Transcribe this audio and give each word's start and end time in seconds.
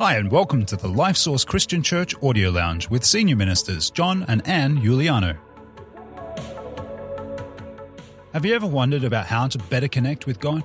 Hi, 0.00 0.16
and 0.16 0.32
welcome 0.32 0.64
to 0.64 0.76
the 0.76 0.88
Life 0.88 1.18
Source 1.18 1.44
Christian 1.44 1.82
Church 1.82 2.14
Audio 2.22 2.48
Lounge 2.48 2.88
with 2.88 3.04
Senior 3.04 3.36
Ministers 3.36 3.90
John 3.90 4.24
and 4.28 4.40
Anne 4.48 4.80
Giuliano. 4.80 5.36
Have 8.32 8.46
you 8.46 8.54
ever 8.54 8.66
wondered 8.66 9.04
about 9.04 9.26
how 9.26 9.46
to 9.48 9.58
better 9.58 9.88
connect 9.88 10.26
with 10.26 10.40
God? 10.40 10.64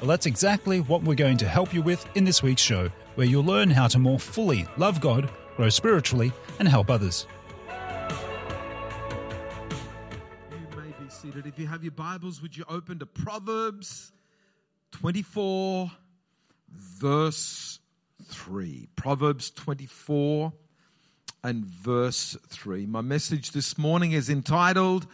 Well, 0.00 0.08
that's 0.08 0.26
exactly 0.26 0.80
what 0.80 1.02
we're 1.02 1.14
going 1.14 1.38
to 1.38 1.48
help 1.48 1.72
you 1.72 1.80
with 1.80 2.06
in 2.14 2.24
this 2.24 2.42
week's 2.42 2.60
show, 2.60 2.90
where 3.14 3.26
you'll 3.26 3.42
learn 3.42 3.70
how 3.70 3.88
to 3.88 3.98
more 3.98 4.18
fully 4.18 4.68
love 4.76 5.00
God, 5.00 5.30
grow 5.56 5.70
spiritually, 5.70 6.30
and 6.58 6.68
help 6.68 6.90
others. 6.90 7.26
You 10.50 10.76
may 10.76 10.92
be 11.02 11.08
seated. 11.08 11.46
If 11.46 11.58
you 11.58 11.66
have 11.68 11.82
your 11.82 11.92
Bibles, 11.92 12.42
would 12.42 12.54
you 12.54 12.66
open 12.68 12.98
to 12.98 13.06
Proverbs 13.06 14.12
24, 14.90 15.90
verse 16.70 17.80
3. 18.26 18.88
Proverbs 18.96 19.50
24 19.50 20.52
and 21.42 21.64
verse 21.64 22.36
3. 22.48 22.86
My 22.86 23.00
message 23.00 23.52
this 23.52 23.76
morning 23.76 24.12
is 24.12 24.30
entitled 24.30 25.06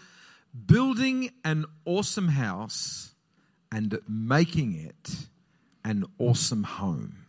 Building 0.67 1.31
an 1.45 1.65
Awesome 1.85 2.29
House 2.29 3.15
and 3.73 3.99
Making 4.09 4.75
It 4.75 5.27
an 5.85 6.05
Awesome 6.19 6.65
Home. 6.65 7.27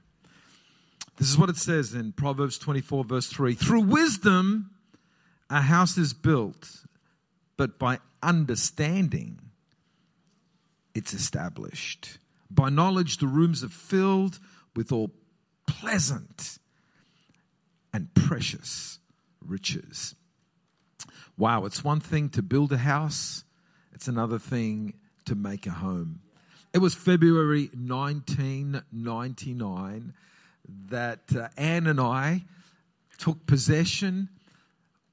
This 1.17 1.29
is 1.29 1.37
what 1.37 1.49
it 1.49 1.57
says 1.57 1.93
in 1.93 2.13
Proverbs 2.13 2.57
24, 2.57 3.03
verse 3.03 3.27
3. 3.27 3.53
Through 3.53 3.81
wisdom, 3.81 4.71
a 5.49 5.61
house 5.61 5.97
is 5.97 6.13
built, 6.13 6.85
but 7.57 7.77
by 7.77 7.99
understanding, 8.23 9.39
it's 10.95 11.13
established. 11.13 12.17
By 12.49 12.69
knowledge, 12.69 13.17
the 13.17 13.27
rooms 13.27 13.63
are 13.63 13.69
filled 13.69 14.39
with 14.75 14.91
all 14.91 15.11
pleasant 15.79 16.59
and 17.93 18.13
precious 18.13 18.99
riches. 19.45 20.15
Wow, 21.37 21.63
it's 21.65 21.81
one 21.83 22.01
thing 22.01 22.29
to 22.29 22.41
build 22.41 22.73
a 22.73 22.77
house, 22.77 23.43
it's 23.93 24.07
another 24.07 24.39
thing 24.39 24.93
to 25.25 25.35
make 25.35 25.65
a 25.65 25.71
home. 25.71 26.21
It 26.73 26.77
was 26.79 26.93
February 26.93 27.69
1999 27.73 30.13
that 30.89 31.19
uh, 31.35 31.49
Anne 31.57 31.87
and 31.87 31.99
I 31.99 32.45
took 33.17 33.45
possession 33.45 34.29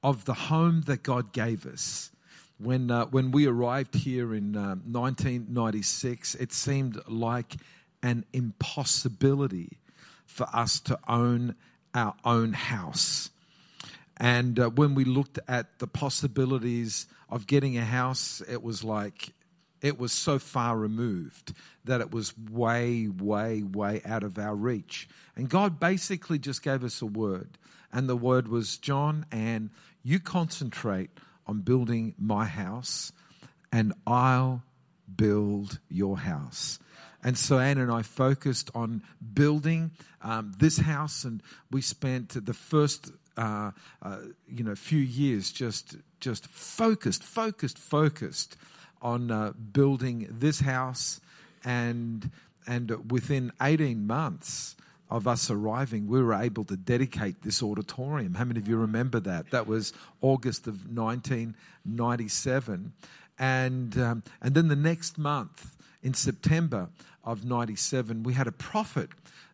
of 0.03 0.23
the 0.25 0.33
home 0.33 0.83
that 0.87 1.03
God 1.03 1.31
gave 1.31 1.65
us. 1.65 2.11
When, 2.57 2.91
uh, 2.91 3.05
when 3.05 3.31
we 3.31 3.47
arrived 3.47 3.95
here 3.95 4.35
in 4.35 4.57
uh, 4.57 4.75
1996, 4.85 6.35
it 6.35 6.51
seemed 6.51 6.99
like 7.07 7.55
an 8.03 8.25
impossibility 8.33 9.79
for 10.29 10.47
us 10.53 10.79
to 10.79 10.97
own 11.07 11.55
our 11.93 12.13
own 12.23 12.53
house. 12.53 13.31
And 14.17 14.59
uh, 14.59 14.69
when 14.69 14.93
we 14.93 15.03
looked 15.03 15.39
at 15.47 15.79
the 15.79 15.87
possibilities 15.87 17.07
of 17.29 17.47
getting 17.47 17.77
a 17.77 17.83
house, 17.83 18.41
it 18.49 18.61
was 18.61 18.83
like 18.83 19.33
it 19.81 19.97
was 19.97 20.11
so 20.11 20.37
far 20.37 20.77
removed 20.77 21.53
that 21.85 21.99
it 21.99 22.11
was 22.11 22.37
way, 22.37 23.07
way, 23.07 23.63
way 23.63 24.01
out 24.05 24.23
of 24.23 24.37
our 24.37 24.55
reach. 24.55 25.09
And 25.35 25.49
God 25.49 25.79
basically 25.79 26.37
just 26.37 26.61
gave 26.61 26.83
us 26.83 27.01
a 27.01 27.05
word. 27.05 27.57
And 27.91 28.07
the 28.07 28.15
word 28.15 28.47
was, 28.47 28.77
John, 28.77 29.25
and 29.31 29.71
you 30.03 30.19
concentrate 30.19 31.09
on 31.47 31.61
building 31.61 32.13
my 32.19 32.45
house, 32.45 33.11
and 33.71 33.93
I'll 34.05 34.63
build 35.15 35.79
your 35.89 36.19
house. 36.19 36.77
And 37.23 37.37
so 37.37 37.59
Anne 37.59 37.77
and 37.77 37.91
I 37.91 38.01
focused 38.01 38.71
on 38.73 39.03
building 39.33 39.91
um, 40.21 40.53
this 40.57 40.77
house, 40.79 41.23
and 41.23 41.43
we 41.69 41.81
spent 41.81 42.45
the 42.45 42.53
first 42.53 43.11
uh, 43.37 43.71
uh, 44.01 44.17
you 44.47 44.63
know 44.63 44.75
few 44.75 44.99
years 44.99 45.51
just 45.51 45.97
just 46.19 46.47
focused, 46.47 47.23
focused, 47.23 47.77
focused 47.77 48.57
on 49.01 49.31
uh, 49.31 49.51
building 49.51 50.27
this 50.29 50.61
house, 50.61 51.19
and 51.63 52.31
and 52.65 53.11
within 53.11 53.51
eighteen 53.61 54.07
months 54.07 54.75
of 55.09 55.27
us 55.27 55.49
arriving, 55.49 56.07
we 56.07 56.21
were 56.21 56.35
able 56.35 56.63
to 56.65 56.77
dedicate 56.77 57.41
this 57.41 57.63
auditorium. 57.63 58.35
How 58.35 58.45
many 58.45 58.59
of 58.59 58.67
you 58.67 58.77
remember 58.77 59.19
that? 59.21 59.49
That 59.51 59.65
was 59.65 59.91
August 60.21 60.67
of 60.67 60.85
1997. 60.95 62.93
And, 63.39 63.97
um, 63.97 64.23
and 64.41 64.53
then 64.53 64.67
the 64.67 64.75
next 64.75 65.17
month, 65.17 65.75
in 66.01 66.13
September 66.13 66.89
of 67.23 67.45
97, 67.45 68.23
we 68.23 68.33
had 68.33 68.47
a 68.47 68.51
prophet 68.51 69.09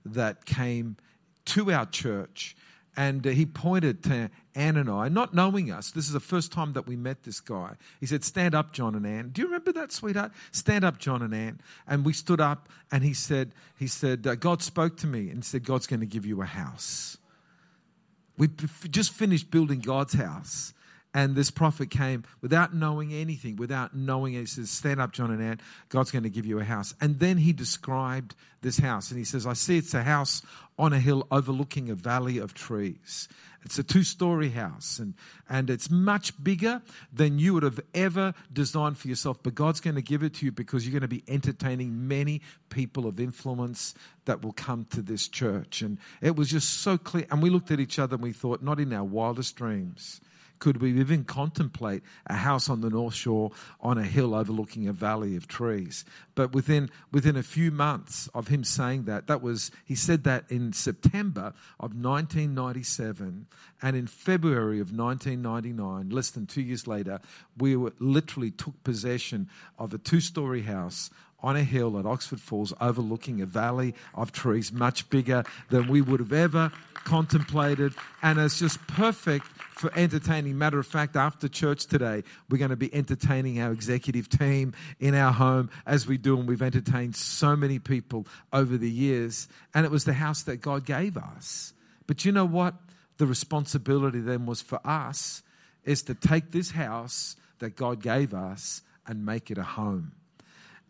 that 0.06 0.46
came 0.46 0.98
to 1.46 1.72
our 1.72 1.86
church 1.86 2.56
and 2.98 3.26
uh, 3.28 3.32
he 3.32 3.46
pointed 3.46 4.04
to 4.04 4.30
Anne 4.54 4.78
and 4.78 4.90
I, 4.90 5.10
not 5.10 5.34
knowing 5.34 5.72
us. 5.72 5.92
This 5.92 6.08
is 6.08 6.14
the 6.14 6.20
first 6.20 6.52
time 6.52 6.74
that 6.74 6.88
we 6.88 6.96
met 6.96 7.24
this 7.24 7.42
guy. 7.42 7.74
He 8.00 8.06
said, 8.06 8.24
Stand 8.24 8.56
up, 8.56 8.72
John 8.72 8.96
and 8.96 9.06
Anne. 9.06 9.30
Do 9.30 9.42
you 9.42 9.48
remember 9.48 9.74
that, 9.74 9.92
sweetheart? 9.92 10.32
Stand 10.52 10.86
up, 10.86 10.98
John 10.98 11.22
and 11.22 11.36
Anne. 11.36 11.60
And 11.88 12.06
we 12.06 12.14
stood 12.14 12.40
up 12.40 12.70
and 12.92 13.04
he 13.04 13.14
said, 13.14 13.54
he 13.78 13.88
said 13.88 14.26
uh, 14.26 14.36
God 14.36 14.62
spoke 14.62 14.98
to 14.98 15.08
me 15.08 15.30
and 15.30 15.44
said, 15.44 15.66
God's 15.66 15.88
going 15.88 16.00
to 16.00 16.06
give 16.06 16.26
you 16.26 16.42
a 16.42 16.46
house. 16.46 17.18
We 18.38 18.50
just 18.90 19.12
finished 19.12 19.52
building 19.52 19.80
God's 19.80 20.14
house. 20.14 20.74
And 21.16 21.34
this 21.34 21.50
prophet 21.50 21.90
came 21.90 22.26
without 22.42 22.76
knowing 22.76 23.14
anything, 23.14 23.56
without 23.56 23.96
knowing 23.96 24.34
it. 24.34 24.42
He 24.42 24.46
says, 24.48 24.70
Stand 24.70 25.00
up, 25.00 25.14
John 25.14 25.32
and 25.32 25.42
Anne. 25.42 25.62
God's 25.88 26.12
going 26.12 26.24
to 26.24 26.30
give 26.30 26.46
you 26.46 26.60
a 26.60 26.64
house. 26.66 26.94
And 27.00 27.20
then 27.20 27.38
he 27.38 27.54
described 27.54 28.36
this 28.62 28.78
house. 28.78 29.12
And 29.12 29.18
he 29.18 29.24
says, 29.24 29.48
I 29.48 29.54
see 29.54 29.78
it's 29.78 29.94
a 29.94 30.04
house 30.04 30.42
on 30.78 30.92
a 30.92 31.00
hill 31.00 31.26
overlooking 31.32 31.90
a 31.90 31.96
valley 31.96 32.38
of 32.38 32.54
trees. 32.54 33.30
It's 33.64 33.80
a 33.80 33.84
two 33.84 34.04
story 34.04 34.50
house 34.50 35.00
and, 35.00 35.14
and 35.50 35.70
it's 35.70 35.90
much 35.90 36.44
bigger 36.44 36.82
than 37.14 37.40
you 37.40 37.54
would 37.54 37.64
have 37.64 37.80
ever 37.94 38.34
designed 38.52 38.98
for 38.98 39.08
yourself. 39.08 39.42
But 39.42 39.56
God's 39.56 39.80
going 39.80 39.96
to 39.96 40.02
give 40.02 40.22
it 40.22 40.34
to 40.36 40.46
you 40.46 40.52
because 40.52 40.86
you're 40.86 41.00
going 41.00 41.02
to 41.02 41.08
be 41.08 41.24
entertaining 41.30 42.10
many 42.10 42.42
people 42.70 43.08
of 43.08 43.22
influence 43.22 43.96
that 44.26 44.44
will 44.44 44.52
come 44.52 44.86
to 44.92 45.02
this 45.02 45.30
church. 45.30 45.82
And 45.82 45.98
it 46.22 46.36
was 46.36 46.50
just 46.52 46.82
so 46.82 46.98
clear. 46.98 47.26
And 47.32 47.42
we 47.42 47.50
looked 47.50 47.72
at 47.72 47.80
each 47.80 48.00
other 48.00 48.16
and 48.16 48.24
we 48.24 48.34
thought, 48.34 48.62
not 48.62 48.82
in 48.82 48.92
our 48.92 49.06
wildest 49.06 49.56
dreams 49.56 50.20
could 50.60 50.82
we 50.82 51.00
even 51.00 51.24
contemplate 51.24 52.04
a 52.28 52.36
house 52.36 52.70
on 52.70 52.82
the 52.82 52.90
North 52.90 53.14
Shore 53.14 53.52
on 53.82 53.98
a 53.98 54.04
hill 54.04 54.34
overlooking 54.34 54.88
a 54.88 54.94
valley 54.94 55.36
of 55.36 55.48
trees? 55.48 56.06
But 56.34 56.54
within, 56.54 56.90
within 57.12 57.36
a 57.36 57.44
few 57.44 57.72
months 57.72 58.30
of 58.34 58.48
him 58.48 58.64
saying 58.64 59.06
that, 59.06 59.28
that 59.28 59.42
was, 59.42 59.72
he 59.86 59.96
said 59.96 60.24
that 60.24 60.46
in 60.50 60.74
September 60.74 61.54
of 61.80 61.96
1997. 61.96 63.48
And 63.82 63.96
in 63.96 64.08
February 64.08 64.80
of 64.80 64.92
1999, 64.92 66.10
less 66.10 66.30
than 66.30 66.46
two 66.46 66.62
years 66.62 66.88
later, 66.88 67.20
we 67.58 67.76
were, 67.76 67.94
literally 68.00 68.52
took 68.52 68.84
possession 68.84 69.50
of 69.78 69.94
a 69.94 69.98
two 69.98 70.20
story 70.20 70.62
house 70.62 71.10
on 71.42 71.56
a 71.56 71.64
hill 71.64 72.00
at 72.00 72.06
Oxford 72.06 72.40
Falls 72.40 72.74
overlooking 72.82 73.42
a 73.42 73.46
valley 73.46 73.94
of 74.16 74.32
trees 74.32 74.72
much 74.72 75.10
bigger 75.10 75.44
than 75.70 75.88
we 75.88 76.02
would 76.02 76.20
have 76.20 76.34
ever 76.34 76.72
contemplated. 77.06 77.94
And 78.22 78.38
it's 78.40 78.60
just 78.60 78.86
perfect 78.88 79.46
for 79.46 79.92
entertaining. 79.96 80.58
Matter 80.58 80.80
of 80.80 80.88
fact, 80.88 81.16
after 81.16 81.48
church 81.48 81.86
today, 81.86 82.24
we're 82.50 82.58
going 82.58 82.72
to 82.72 82.76
be 82.76 82.94
entertaining 82.94 83.62
our 83.62 83.72
executive 83.72 84.28
team 84.28 84.74
in 85.00 85.16
our 85.16 85.32
home 85.32 85.70
as 85.86 86.08
we 86.08 86.18
do, 86.18 86.38
and 86.38 86.48
we've 86.48 86.62
entertained 86.62 87.16
so 87.16 87.56
many 87.56 87.80
people 87.80 88.28
over 88.52 88.78
the 88.78 88.92
years. 88.92 89.48
And 89.74 89.86
it 89.86 89.92
was 89.92 90.04
the 90.04 90.14
house 90.14 90.44
that 90.44 90.58
God 90.58 90.86
gave 90.86 91.16
us. 91.16 91.74
But 92.08 92.26
you 92.26 92.32
know 92.32 92.46
what? 92.46 92.76
The 93.18 93.26
responsibility 93.26 94.20
then 94.20 94.46
was 94.46 94.62
for 94.62 94.80
us 94.86 95.42
is 95.84 96.04
to 96.04 96.14
take 96.14 96.52
this 96.52 96.72
house 96.72 97.36
that 97.60 97.76
God 97.76 98.02
gave 98.02 98.34
us 98.34 98.82
and 99.08 99.26
make 99.26 99.52
it 99.52 99.58
a 99.58 99.64
home. 99.64 100.12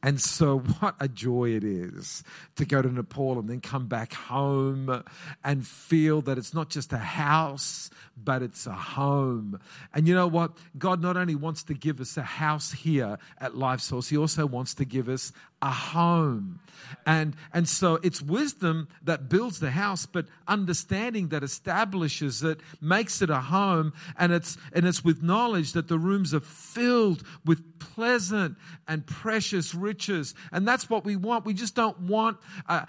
And 0.06 0.22
so, 0.22 0.60
what 0.60 0.96
a 1.00 1.08
joy 1.08 1.56
it 1.56 1.64
is 1.64 2.24
to 2.58 2.66
go 2.66 2.80
to 2.80 2.88
Nepal 2.88 3.40
and 3.40 3.50
then 3.50 3.60
come 3.60 3.88
back 3.88 4.14
home 4.14 5.04
and 5.44 5.66
feel 5.66 6.22
that 6.22 6.38
it's 6.38 6.54
not 6.54 6.70
just 6.70 6.94
a 6.94 7.00
house, 7.00 7.90
but 8.16 8.44
it's 8.44 8.68
a 8.68 8.74
home. 8.74 9.60
And 9.96 10.08
you 10.08 10.14
know 10.14 10.28
what? 10.28 10.52
God 10.78 11.02
not 11.02 11.18
only 11.18 11.34
wants 11.34 11.64
to 11.64 11.74
give 11.74 12.00
us 12.00 12.18
a 12.18 12.22
house 12.22 12.72
here 12.72 13.18
at 13.40 13.58
Life 13.58 13.80
Source, 13.80 14.08
He 14.08 14.16
also 14.16 14.46
wants 14.46 14.76
to 14.76 14.86
give 14.86 15.10
us 15.10 15.34
a 15.66 15.72
home. 15.72 16.60
And, 17.08 17.36
and 17.52 17.68
so 17.68 17.96
it's 18.04 18.22
wisdom 18.22 18.88
that 19.04 19.30
builds 19.30 19.60
the 19.60 19.72
house, 19.72 20.06
but 20.06 20.28
understanding 20.48 21.30
that 21.30 21.44
establishes 21.44 22.44
it, 22.44 22.60
makes 22.80 23.24
it 23.24 23.32
a 23.32 23.42
home, 23.42 23.94
and 24.18 24.32
it's, 24.32 24.58
and 24.74 24.86
it's 24.86 25.04
with 25.04 25.24
knowledge 25.24 25.74
that 25.74 25.88
the 25.88 25.98
rooms 25.98 26.36
are 26.36 26.40
filled 26.40 27.24
with 27.46 27.80
pleasant 27.80 28.58
and 28.88 29.08
precious 29.08 29.74
riches. 29.74 30.36
And 30.52 30.68
that's 30.68 30.88
what 30.88 31.04
we 31.04 31.16
want. 31.16 31.46
We 31.46 31.56
just 31.56 31.74
don't 31.74 32.00
want 32.02 32.38
a, 32.70 32.88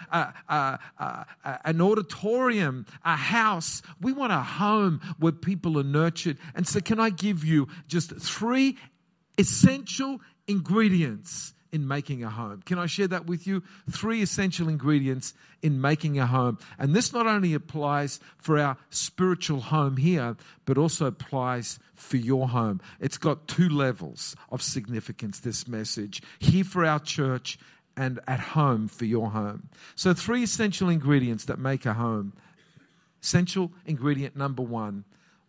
a, 0.49 0.79
a, 0.99 1.59
an 1.65 1.81
auditorium, 1.81 2.85
a 3.05 3.17
house. 3.17 3.81
We 4.03 4.13
want 4.13 4.33
a 4.33 4.43
home 4.43 5.01
where 5.19 5.33
people 5.33 5.79
are 5.79 5.85
nurtured. 5.85 6.37
And 6.55 6.69
so, 6.69 6.81
can 6.81 7.01
I 7.01 7.09
give 7.09 7.43
you 7.45 7.69
just 7.89 8.15
three 8.17 8.77
essential 9.39 10.21
ingredients 10.47 11.55
in 11.73 11.87
making 11.87 12.23
a 12.23 12.31
home. 12.31 12.63
Can 12.65 12.79
I 12.79 12.87
share 12.87 13.09
that 13.09 13.27
with 13.27 13.47
you? 13.47 13.63
Three 13.91 14.23
essential 14.23 14.69
ingredients 14.69 15.35
in 15.63 15.81
making 15.81 16.19
a 16.19 16.27
home. 16.27 16.59
And 16.79 16.95
this 16.95 17.13
not 17.13 17.27
only 17.27 17.55
applies 17.55 18.21
for 18.39 18.59
our 18.59 18.77
spiritual 18.91 19.61
home 19.61 19.97
here, 19.97 20.37
but 20.65 20.79
also 20.79 21.07
applies 21.07 21.79
for 21.95 22.17
your 22.17 22.49
home. 22.49 22.81
It's 23.01 23.19
got 23.19 23.49
two 23.49 23.69
levels 23.69 24.37
of 24.51 24.63
significance, 24.63 25.41
this 25.41 25.67
message 25.67 26.23
here 26.39 26.65
for 26.65 26.85
our 26.85 27.01
church 27.01 27.59
and 27.97 28.21
at 28.27 28.41
home 28.41 28.89
for 28.89 29.07
your 29.07 29.31
home. 29.31 29.69
So, 29.95 30.13
three 30.13 30.43
essential 30.43 30.89
ingredients 30.89 31.47
that 31.47 31.59
make 31.59 31.87
a 31.87 31.95
home. 31.95 32.35
Essential 33.23 33.73
ingredient 33.87 34.37
number 34.37 34.63
one 34.63 35.05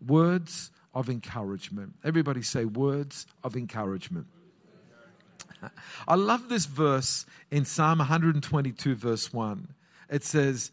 words 0.06 0.72
of 0.94 1.10
encouragement. 1.10 1.94
Everybody 2.04 2.42
say 2.42 2.66
words 2.66 3.28
of 3.44 3.56
encouragement. 3.56 4.28
I 6.08 6.16
love 6.16 6.50
this 6.50 6.66
verse 6.66 7.26
in 7.52 7.66
Psalm 7.66 8.00
122, 8.00 8.96
verse 8.96 9.34
1. 9.34 9.68
It 10.10 10.24
says, 10.24 10.72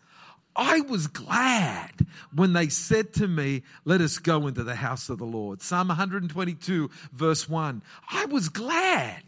I 0.57 0.81
was 0.83 1.09
glad 1.09 2.07
when 2.35 2.53
they 2.53 2.69
said 2.69 3.13
to 3.15 3.27
me, 3.27 3.63
Let 3.85 4.01
us 4.01 4.19
go 4.19 4.47
into 4.47 4.63
the 4.63 4.77
house 4.77 5.09
of 5.09 5.19
the 5.19 5.25
Lord. 5.25 5.63
Psalm 5.63 5.89
122, 5.89 6.91
verse 7.13 7.49
1. 7.49 7.83
I 8.11 8.27
was 8.27 8.49
glad 8.49 9.23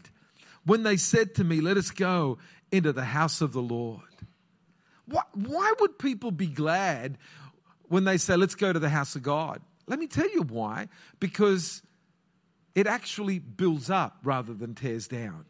when 0.65 0.83
they 0.83 0.97
said 0.97 1.35
to 1.35 1.43
me, 1.43 1.59
Let 1.59 1.77
us 1.77 1.91
go 1.91 2.37
into 2.71 2.93
the 2.93 3.03
house 3.03 3.41
of 3.41 3.53
the 3.53 3.61
Lord. 3.61 4.01
Why, 5.05 5.23
why 5.33 5.73
would 5.79 5.99
people 5.99 6.31
be 6.31 6.47
glad 6.47 7.17
when 7.89 8.05
they 8.05 8.17
say, 8.17 8.37
Let's 8.37 8.55
go 8.55 8.71
to 8.71 8.79
the 8.79 8.89
house 8.89 9.15
of 9.15 9.23
God? 9.23 9.61
Let 9.85 9.99
me 9.99 10.07
tell 10.07 10.29
you 10.29 10.43
why. 10.43 10.87
Because 11.19 11.81
it 12.77 12.85
actually 12.85 13.39
builds 13.39 13.89
up 13.89 14.19
rather 14.23 14.53
than 14.53 14.75
tears 14.75 15.07
down. 15.07 15.45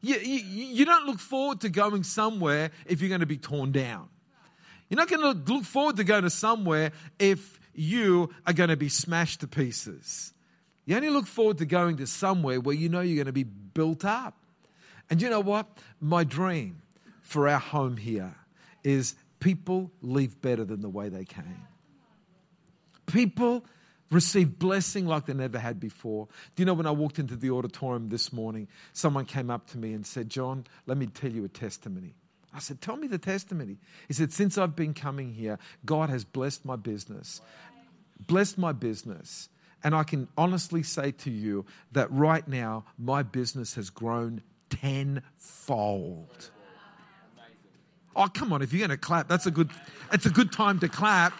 You, 0.00 0.14
you, 0.16 0.40
you, 0.40 0.84
don't 0.86 1.04
look 1.04 1.18
forward 1.18 1.60
to 1.60 1.68
going 1.68 2.04
somewhere 2.04 2.70
if 2.86 3.02
you're 3.02 3.10
going 3.10 3.20
to 3.20 3.26
be 3.26 3.36
torn 3.36 3.70
down. 3.70 4.08
You're 4.88 4.96
not 4.96 5.08
going 5.10 5.20
to 5.20 5.52
look 5.52 5.64
forward 5.64 5.96
to 5.96 6.04
going 6.04 6.22
to 6.22 6.30
somewhere 6.30 6.92
if 7.18 7.60
you 7.74 8.30
are 8.46 8.54
going 8.54 8.70
to 8.70 8.78
be 8.78 8.88
smashed 8.88 9.40
to 9.40 9.46
pieces. 9.46 10.32
You 10.86 10.96
only 10.96 11.10
look 11.10 11.26
forward 11.26 11.58
to 11.58 11.66
going 11.66 11.98
to 11.98 12.06
somewhere 12.06 12.60
where 12.60 12.74
you 12.74 12.88
know 12.88 13.02
you're 13.02 13.16
going 13.16 13.26
to 13.26 13.32
be 13.32 13.44
built 13.44 14.06
up. 14.06 14.34
And 15.10 15.20
you 15.20 15.28
know 15.28 15.40
what? 15.40 15.66
My 16.00 16.24
dream 16.24 16.80
for 17.20 17.46
our 17.46 17.60
home 17.60 17.98
here 17.98 18.34
is 18.82 19.16
people 19.38 19.90
leave 20.00 20.40
better 20.40 20.64
than 20.64 20.80
the 20.80 20.88
way 20.88 21.10
they 21.10 21.26
came. 21.26 21.66
People 23.04 23.66
received 24.10 24.58
blessing 24.58 25.06
like 25.06 25.26
they 25.26 25.34
never 25.34 25.58
had 25.58 25.78
before. 25.80 26.28
Do 26.54 26.62
you 26.62 26.66
know 26.66 26.74
when 26.74 26.86
I 26.86 26.90
walked 26.90 27.18
into 27.18 27.36
the 27.36 27.50
auditorium 27.50 28.08
this 28.08 28.32
morning, 28.32 28.68
someone 28.92 29.24
came 29.24 29.50
up 29.50 29.68
to 29.70 29.78
me 29.78 29.92
and 29.92 30.06
said, 30.06 30.30
John, 30.30 30.64
let 30.86 30.96
me 30.96 31.06
tell 31.06 31.30
you 31.30 31.44
a 31.44 31.48
testimony. 31.48 32.14
I 32.52 32.60
said, 32.60 32.80
Tell 32.80 32.96
me 32.96 33.06
the 33.06 33.18
testimony. 33.18 33.78
He 34.06 34.14
said, 34.14 34.32
Since 34.32 34.56
I've 34.56 34.74
been 34.74 34.94
coming 34.94 35.34
here, 35.34 35.58
God 35.84 36.08
has 36.10 36.24
blessed 36.24 36.64
my 36.64 36.76
business, 36.76 37.40
blessed 38.18 38.58
my 38.58 38.72
business. 38.72 39.48
And 39.84 39.94
I 39.94 40.02
can 40.02 40.26
honestly 40.36 40.82
say 40.82 41.12
to 41.12 41.30
you 41.30 41.64
that 41.92 42.10
right 42.10 42.46
now, 42.48 42.84
my 42.98 43.22
business 43.22 43.76
has 43.76 43.90
grown 43.90 44.42
tenfold. 44.70 46.50
Oh, 48.16 48.26
come 48.26 48.52
on, 48.52 48.60
if 48.60 48.72
you're 48.72 48.80
going 48.80 48.90
to 48.90 48.96
clap, 48.96 49.28
that's 49.28 49.46
a 49.46 49.52
good, 49.52 49.70
it's 50.12 50.26
a 50.26 50.30
good 50.30 50.50
time 50.50 50.80
to 50.80 50.88
clap. 50.88 51.32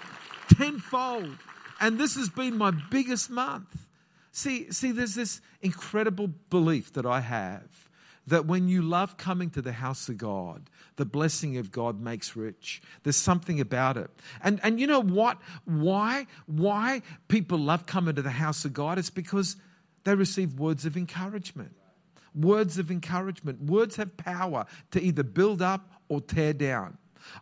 Tenfold. 0.57 1.37
And 1.81 1.99
this 1.99 2.17
has 2.17 2.29
been 2.29 2.59
my 2.59 2.71
biggest 2.71 3.31
month. 3.31 3.87
See, 4.33 4.71
see, 4.73 4.93
there's 4.93 5.15
this 5.15 5.41
incredible 5.63 6.29
belief 6.51 6.93
that 6.93 7.07
I 7.07 7.21
have 7.21 7.89
that 8.29 8.47
when 8.47 8.69
you 8.69 8.83
love 8.83 9.17
coming 9.17 9.51
to 9.51 9.63
the 9.63 9.73
house 9.73 10.09
of 10.09 10.19
God, 10.19 10.69
the 10.97 11.05
blessing 11.05 11.57
of 11.57 11.73
God 11.73 12.01
makes 12.01 12.37
rich. 12.37 12.83
There's 13.03 13.17
something 13.17 13.59
about 13.61 13.97
it. 13.97 14.11
And, 14.43 14.61
and 14.63 14.79
you 14.79 14.87
know 14.87 15.01
what? 15.01 15.39
Why? 15.65 16.27
Why 16.47 17.03
people 17.29 17.59
love 17.59 17.87
coming 17.87 18.15
to 18.17 18.23
the 18.23 18.31
house 18.31 18.65
of 18.65 18.75
God? 18.75 18.99
It's 18.99 19.11
because 19.11 19.57
they 20.05 20.15
receive 20.15 20.55
words 20.55 20.85
of 20.85 20.97
encouragement. 20.97 21.75
Words 22.35 22.79
of 22.79 22.91
encouragement. 22.91 23.63
Words 23.63 23.97
have 23.97 24.17
power 24.17 24.67
to 24.91 25.03
either 25.03 25.23
build 25.23 25.63
up 25.63 25.91
or 26.09 26.21
tear 26.21 26.53
down. 26.53 26.99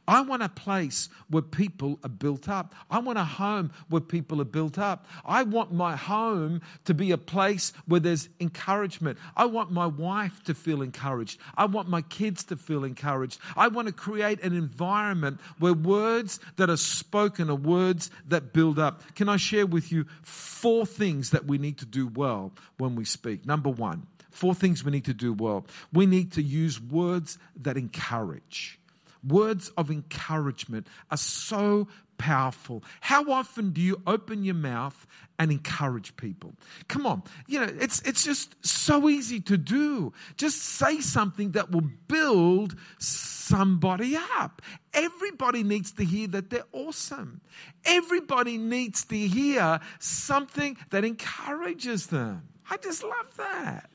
I 0.09 0.21
want 0.21 0.43
a 0.43 0.49
place 0.49 1.09
where 1.29 1.43
people 1.43 1.99
are 2.05 2.09
built 2.09 2.49
up. 2.49 2.75
I 2.91 2.99
want 2.99 3.19
a 3.19 3.25
home 3.25 3.73
where 3.89 4.01
people 4.01 4.41
are 4.41 4.45
built 4.45 4.79
up. 4.79 5.07
I 5.25 5.43
want 5.43 5.73
my 5.73 5.97
home 5.97 6.61
to 6.85 6.95
be 6.95 7.11
a 7.11 7.19
place 7.19 7.73
where 7.87 8.01
there's 8.01 8.29
encouragement. 8.41 9.19
I 9.37 9.47
want 9.47 9.71
my 9.71 9.87
wife 9.87 10.43
to 10.45 10.55
feel 10.55 10.83
encouraged. 10.83 11.41
I 11.57 11.67
want 11.67 11.89
my 11.89 12.03
kids 12.03 12.45
to 12.45 12.57
feel 12.57 12.85
encouraged. 12.85 13.41
I 13.57 13.69
want 13.69 13.89
to 13.89 13.93
create 13.93 14.43
an 14.43 14.55
environment 14.55 15.41
where 15.59 15.75
words 15.75 16.41
that 16.57 16.71
are 16.71 16.77
spoken 16.77 17.51
are 17.51 17.57
words 17.57 18.11
that 18.29 18.53
build 18.53 18.79
up. 18.79 19.03
Can 19.15 19.29
I 19.29 19.37
share 19.37 19.67
with 19.67 19.93
you 19.93 20.07
four 20.23 20.87
things 20.87 21.31
that 21.31 21.47
we 21.47 21.59
need 21.59 21.79
to 21.79 21.87
do 21.87 22.07
well 22.09 22.53
when 22.79 22.95
we 22.97 23.05
speak? 23.05 23.47
Number 23.47 23.71
one, 23.71 24.07
four 24.31 24.55
things 24.55 24.85
we 24.85 24.91
need 24.93 25.05
to 25.07 25.15
do 25.15 25.33
well. 25.33 25.67
We 25.93 26.07
need 26.07 26.33
to 26.33 26.43
use 26.43 26.81
words 26.81 27.39
that 27.63 27.77
encourage. 27.77 28.79
Words 29.27 29.71
of 29.77 29.91
encouragement 29.91 30.87
are 31.11 31.17
so 31.17 31.89
powerful. 32.19 32.83
How 33.01 33.31
often 33.31 33.71
do 33.71 33.81
you 33.81 34.01
open 34.07 34.45
your 34.45 34.55
mouth 34.55 35.07
and 35.39 35.51
encourage 35.51 36.17
people? 36.17 36.55
Come 36.89 37.07
on. 37.07 37.23
You 37.47 37.61
know, 37.61 37.73
it's 37.81 38.01
it's 38.03 38.25
just 38.25 38.55
so 38.65 39.09
easy 39.09 39.41
to 39.41 39.57
do. 39.57 40.13
Just 40.37 40.63
say 40.63 41.01
something 41.01 41.53
that 41.53 41.71
will 41.71 41.89
build 42.09 42.77
somebody 42.99 44.17
up. 44.37 44.63
Everybody 44.95 45.63
needs 45.63 45.93
to 45.93 46.05
hear 46.05 46.29
that 46.29 46.51
they're 46.51 46.65
awesome. 46.73 47.41
Everybody 47.85 48.59
needs 48.59 49.05
to 49.07 49.17
hear 49.17 49.81
something 49.99 50.77
that 50.91 51.05
encourages 51.05 52.07
them. 52.09 52.49
I 52.71 52.77
just 52.79 53.03
love 53.03 53.37
that. 53.37 53.91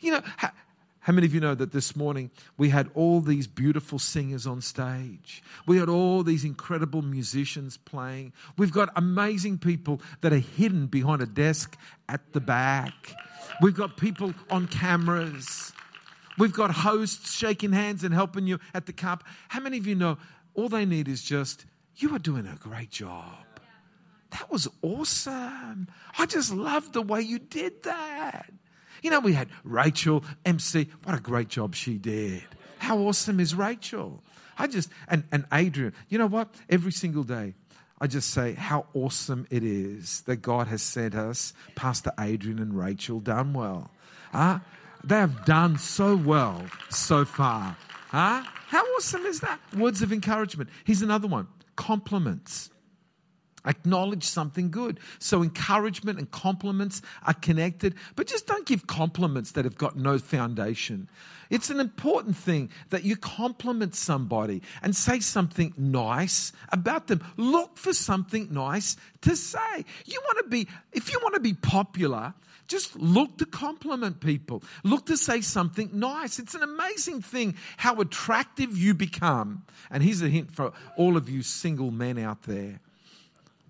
You 0.00 0.12
know, 0.12 0.22
how 1.06 1.12
many 1.12 1.24
of 1.24 1.32
you 1.32 1.38
know 1.38 1.54
that 1.54 1.70
this 1.70 1.94
morning 1.94 2.32
we 2.56 2.68
had 2.68 2.90
all 2.96 3.20
these 3.20 3.46
beautiful 3.46 3.96
singers 3.96 4.44
on 4.44 4.60
stage? 4.60 5.40
We 5.64 5.78
had 5.78 5.88
all 5.88 6.24
these 6.24 6.44
incredible 6.44 7.00
musicians 7.00 7.76
playing. 7.76 8.32
We've 8.58 8.72
got 8.72 8.88
amazing 8.96 9.58
people 9.58 10.00
that 10.22 10.32
are 10.32 10.40
hidden 10.40 10.88
behind 10.88 11.22
a 11.22 11.26
desk 11.26 11.78
at 12.08 12.32
the 12.32 12.40
back. 12.40 13.14
We've 13.62 13.72
got 13.72 13.96
people 13.96 14.34
on 14.50 14.66
cameras. 14.66 15.72
We've 16.38 16.52
got 16.52 16.72
hosts 16.72 17.32
shaking 17.32 17.70
hands 17.70 18.02
and 18.02 18.12
helping 18.12 18.48
you 18.48 18.58
at 18.74 18.86
the 18.86 18.92
cup. 18.92 19.22
How 19.46 19.60
many 19.60 19.78
of 19.78 19.86
you 19.86 19.94
know 19.94 20.18
all 20.54 20.68
they 20.68 20.84
need 20.84 21.06
is 21.06 21.22
just, 21.22 21.66
you 21.98 22.16
are 22.16 22.18
doing 22.18 22.48
a 22.48 22.56
great 22.56 22.90
job. 22.90 23.46
That 24.30 24.50
was 24.50 24.66
awesome. 24.82 25.86
I 26.18 26.26
just 26.26 26.52
love 26.52 26.92
the 26.92 27.02
way 27.02 27.20
you 27.20 27.38
did 27.38 27.84
that. 27.84 28.50
You 29.02 29.10
know, 29.10 29.20
we 29.20 29.32
had 29.32 29.48
Rachel 29.64 30.24
MC. 30.44 30.88
What 31.04 31.16
a 31.16 31.20
great 31.20 31.48
job 31.48 31.74
she 31.74 31.98
did. 31.98 32.44
How 32.78 32.98
awesome 32.98 33.40
is 33.40 33.54
Rachel? 33.54 34.22
I 34.58 34.66
just, 34.66 34.90
and, 35.08 35.24
and 35.32 35.44
Adrian, 35.52 35.92
you 36.08 36.18
know 36.18 36.26
what? 36.26 36.54
Every 36.68 36.92
single 36.92 37.24
day, 37.24 37.54
I 38.00 38.06
just 38.06 38.30
say 38.30 38.54
how 38.54 38.86
awesome 38.94 39.46
it 39.50 39.64
is 39.64 40.22
that 40.22 40.36
God 40.36 40.66
has 40.68 40.82
sent 40.82 41.14
us, 41.14 41.54
Pastor 41.74 42.12
Adrian 42.18 42.58
and 42.58 42.76
Rachel 42.76 43.20
Dunwell. 43.20 43.88
Huh? 44.32 44.60
They 45.04 45.16
have 45.16 45.44
done 45.44 45.78
so 45.78 46.16
well 46.16 46.66
so 46.90 47.24
far. 47.24 47.76
Huh? 48.08 48.42
How 48.44 48.82
awesome 48.96 49.24
is 49.26 49.40
that? 49.40 49.60
Words 49.76 50.02
of 50.02 50.12
encouragement. 50.12 50.70
Here's 50.84 51.02
another 51.02 51.28
one 51.28 51.48
compliments. 51.76 52.70
Acknowledge 53.66 54.24
something 54.24 54.70
good. 54.70 55.00
So 55.18 55.42
encouragement 55.42 56.18
and 56.18 56.30
compliments 56.30 57.02
are 57.26 57.34
connected, 57.34 57.94
but 58.14 58.26
just 58.26 58.46
don't 58.46 58.66
give 58.66 58.86
compliments 58.86 59.52
that 59.52 59.64
have 59.64 59.76
got 59.76 59.96
no 59.96 60.18
foundation. 60.18 61.08
It's 61.50 61.70
an 61.70 61.80
important 61.80 62.36
thing 62.36 62.70
that 62.90 63.04
you 63.04 63.16
compliment 63.16 63.94
somebody 63.94 64.62
and 64.82 64.94
say 64.94 65.20
something 65.20 65.74
nice 65.76 66.52
about 66.70 67.06
them. 67.06 67.22
Look 67.36 67.76
for 67.76 67.92
something 67.92 68.48
nice 68.50 68.96
to 69.22 69.36
say. 69.36 69.84
You 70.04 70.20
want 70.24 70.38
to 70.44 70.50
be, 70.50 70.68
if 70.92 71.12
you 71.12 71.20
want 71.22 71.34
to 71.34 71.40
be 71.40 71.54
popular, 71.54 72.34
just 72.68 72.96
look 72.96 73.38
to 73.38 73.46
compliment 73.46 74.20
people. 74.20 74.62
Look 74.82 75.06
to 75.06 75.16
say 75.16 75.40
something 75.40 75.90
nice. 75.92 76.38
It's 76.38 76.54
an 76.54 76.62
amazing 76.62 77.22
thing 77.22 77.54
how 77.76 78.00
attractive 78.00 78.76
you 78.76 78.94
become. 78.94 79.64
And 79.90 80.02
here's 80.02 80.22
a 80.22 80.28
hint 80.28 80.50
for 80.50 80.72
all 80.96 81.16
of 81.16 81.28
you 81.28 81.42
single 81.42 81.90
men 81.90 82.18
out 82.18 82.42
there 82.42 82.80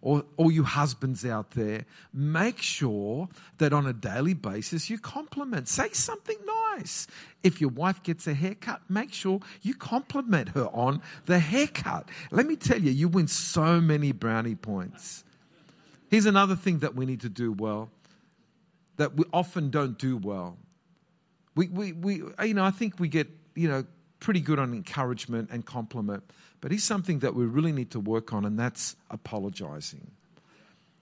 or 0.06 0.24
all 0.36 0.52
you 0.52 0.62
husbands 0.62 1.26
out 1.26 1.50
there, 1.50 1.84
make 2.14 2.62
sure 2.62 3.28
that 3.58 3.72
on 3.72 3.88
a 3.88 3.92
daily 3.92 4.34
basis 4.34 4.88
you 4.88 5.00
compliment. 5.00 5.66
Say 5.66 5.88
something 5.90 6.36
nice. 6.76 7.08
If 7.42 7.60
your 7.60 7.70
wife 7.70 8.04
gets 8.04 8.28
a 8.28 8.32
haircut, 8.34 8.82
make 8.88 9.12
sure 9.12 9.40
you 9.62 9.74
compliment 9.74 10.50
her 10.50 10.66
on 10.66 11.02
the 11.24 11.40
haircut. 11.40 12.08
Let 12.30 12.46
me 12.46 12.54
tell 12.54 12.80
you, 12.80 12.92
you 12.92 13.08
win 13.08 13.26
so 13.26 13.80
many 13.80 14.12
brownie 14.12 14.54
points. 14.54 15.24
Here's 16.08 16.26
another 16.26 16.54
thing 16.54 16.78
that 16.78 16.94
we 16.94 17.04
need 17.04 17.22
to 17.22 17.28
do 17.28 17.50
well 17.50 17.90
that 18.98 19.16
we 19.16 19.24
often 19.32 19.70
don't 19.70 19.98
do 19.98 20.16
well. 20.16 20.56
We, 21.56 21.66
we, 21.66 21.90
we, 21.90 22.22
you 22.44 22.54
know, 22.54 22.64
I 22.64 22.70
think 22.70 23.00
we 23.00 23.08
get, 23.08 23.26
you 23.56 23.66
know, 23.68 23.84
pretty 24.20 24.40
good 24.40 24.60
on 24.60 24.72
encouragement 24.72 25.50
and 25.50 25.66
compliment, 25.66 26.22
but 26.60 26.70
here's 26.70 26.84
something 26.84 27.20
that 27.20 27.34
we 27.34 27.44
really 27.44 27.72
need 27.72 27.90
to 27.92 28.00
work 28.00 28.32
on, 28.32 28.44
and 28.44 28.58
that's 28.58 28.96
apologizing. 29.10 30.10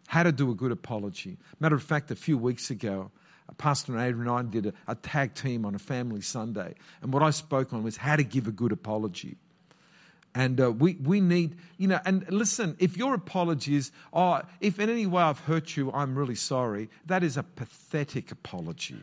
How 0.08 0.22
to 0.22 0.32
do 0.32 0.50
a 0.50 0.54
good 0.54 0.72
apology. 0.72 1.38
Matter 1.60 1.76
of 1.76 1.82
fact, 1.82 2.10
a 2.10 2.16
few 2.16 2.36
weeks 2.36 2.70
ago, 2.70 3.10
Pastor 3.58 3.98
Adrian 3.98 4.28
and 4.28 4.30
I 4.30 4.42
did 4.50 4.66
a, 4.66 4.72
a, 4.88 4.94
tag 4.94 5.34
team 5.34 5.64
on 5.64 5.74
a 5.74 5.78
family 5.78 6.20
Sunday. 6.20 6.74
And 7.02 7.12
what 7.12 7.22
I 7.22 7.30
spoke 7.30 7.72
on 7.72 7.82
was 7.82 7.96
how 7.96 8.16
to 8.16 8.24
give 8.24 8.46
a 8.46 8.50
good 8.50 8.72
apology. 8.72 9.36
And 10.34 10.60
uh, 10.60 10.72
we, 10.72 10.94
we 10.94 11.20
need, 11.20 11.56
you 11.76 11.86
know, 11.86 12.00
and 12.04 12.28
listen, 12.30 12.76
if 12.80 12.96
your 12.96 13.14
apology 13.14 13.76
is, 13.76 13.92
oh, 14.12 14.40
if 14.60 14.80
in 14.80 14.90
any 14.90 15.06
way 15.06 15.22
I've 15.22 15.38
hurt 15.38 15.76
you, 15.76 15.92
I'm 15.92 16.18
really 16.18 16.34
sorry, 16.34 16.90
that 17.06 17.22
is 17.22 17.36
a 17.36 17.44
pathetic 17.44 18.32
apology. 18.32 18.98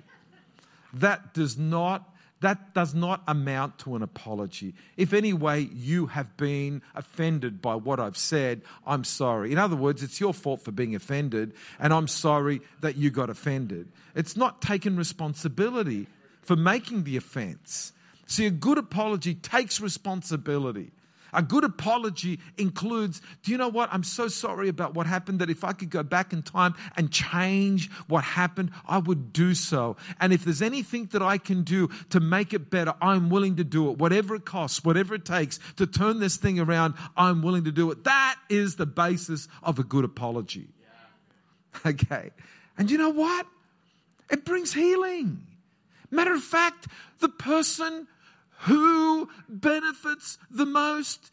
That 0.94 1.34
does 1.34 1.58
not 1.58 2.11
that 2.42 2.74
does 2.74 2.94
not 2.94 3.24
amount 3.28 3.80
to 3.80 3.96
an 3.96 4.02
apology. 4.02 4.74
If 4.98 5.14
any 5.14 5.32
way 5.32 5.70
you 5.74 6.08
have 6.08 6.36
been 6.38 6.82
offended 6.94 7.62
by 7.62 7.76
what 7.76 8.00
I've 8.00 8.18
said, 8.18 8.64
I'm 8.86 9.04
sorry. 9.04 9.52
In 9.52 9.58
other 9.58 9.76
words, 9.76 10.04
it's 10.04 10.20
your 10.20 10.34
fault 10.34 10.62
for 10.62 10.72
being 10.72 10.96
offended, 10.96 11.54
and 11.80 11.94
I'm 11.94 12.08
sorry 12.08 12.62
that 12.82 12.98
you 12.98 13.12
got 13.12 13.30
offended. 13.30 13.92
It's 14.16 14.36
not 14.36 14.62
taking 14.62 14.96
responsibility 14.96 16.08
for 16.42 16.56
making 16.56 17.04
the 17.04 17.16
offense. 17.18 17.94
See, 18.26 18.46
a 18.46 18.52
good 18.52 18.78
apology 18.78 19.36
takes 19.36 19.80
responsibility. 19.80 20.92
A 21.34 21.42
good 21.42 21.64
apology 21.64 22.40
includes, 22.58 23.22
do 23.44 23.52
you 23.52 23.58
know 23.58 23.70
what? 23.70 23.90
I'm 23.92 24.04
so 24.04 24.28
sorry 24.28 24.70
about 24.70 24.94
what 24.94 25.08
happened 25.08 25.40
that 25.40 25.50
if 25.50 25.64
I 25.64 25.74
could 25.74 25.90
go 25.90 26.04
back 26.04 26.34
in 26.34 26.44
time 26.44 26.76
and 26.98 27.12
change 27.12 27.90
what 28.08 28.24
happened, 28.24 28.72
I 28.88 28.98
would 28.98 29.32
do 29.32 29.54
so. 29.54 29.98
And 30.20 30.34
if 30.34 30.44
there's 30.44 30.62
anything 30.62 31.06
that 31.08 31.22
I 31.22 31.38
can 31.38 31.64
do 31.64 31.90
to 32.10 32.20
make 32.20 32.54
it 32.54 32.70
better, 32.70 32.94
I'm 33.02 33.30
willing 33.30 33.56
to 33.58 33.64
do 33.64 33.90
it. 33.90 33.98
Whatever 33.98 34.36
it 34.36 34.46
costs, 34.46 34.84
whatever 34.84 35.16
it 35.16 35.26
takes 35.26 35.60
to 35.78 35.88
turn 35.88 36.20
this 36.20 36.38
thing 36.38 36.60
around, 36.60 36.96
I'm 37.16 37.42
willing 37.42 37.64
to 37.66 37.72
do 37.72 37.92
it. 37.92 38.04
That 38.04 38.36
is 38.50 38.76
the 38.76 38.86
basis 38.86 39.48
of 39.64 39.80
a 39.80 39.84
good 39.84 40.06
apology. 40.06 40.68
Okay. 41.86 42.32
And 42.78 42.92
you 42.92 42.98
know 42.98 43.12
what? 43.12 43.48
It 44.30 44.44
brings 44.44 44.74
healing. 44.74 45.42
Matter 46.10 46.34
of 46.34 46.44
fact, 46.44 46.88
the 47.20 47.30
person 47.30 48.08
who 48.62 49.28
benefits 49.50 50.38
the 50.50 50.66
most 50.66 51.32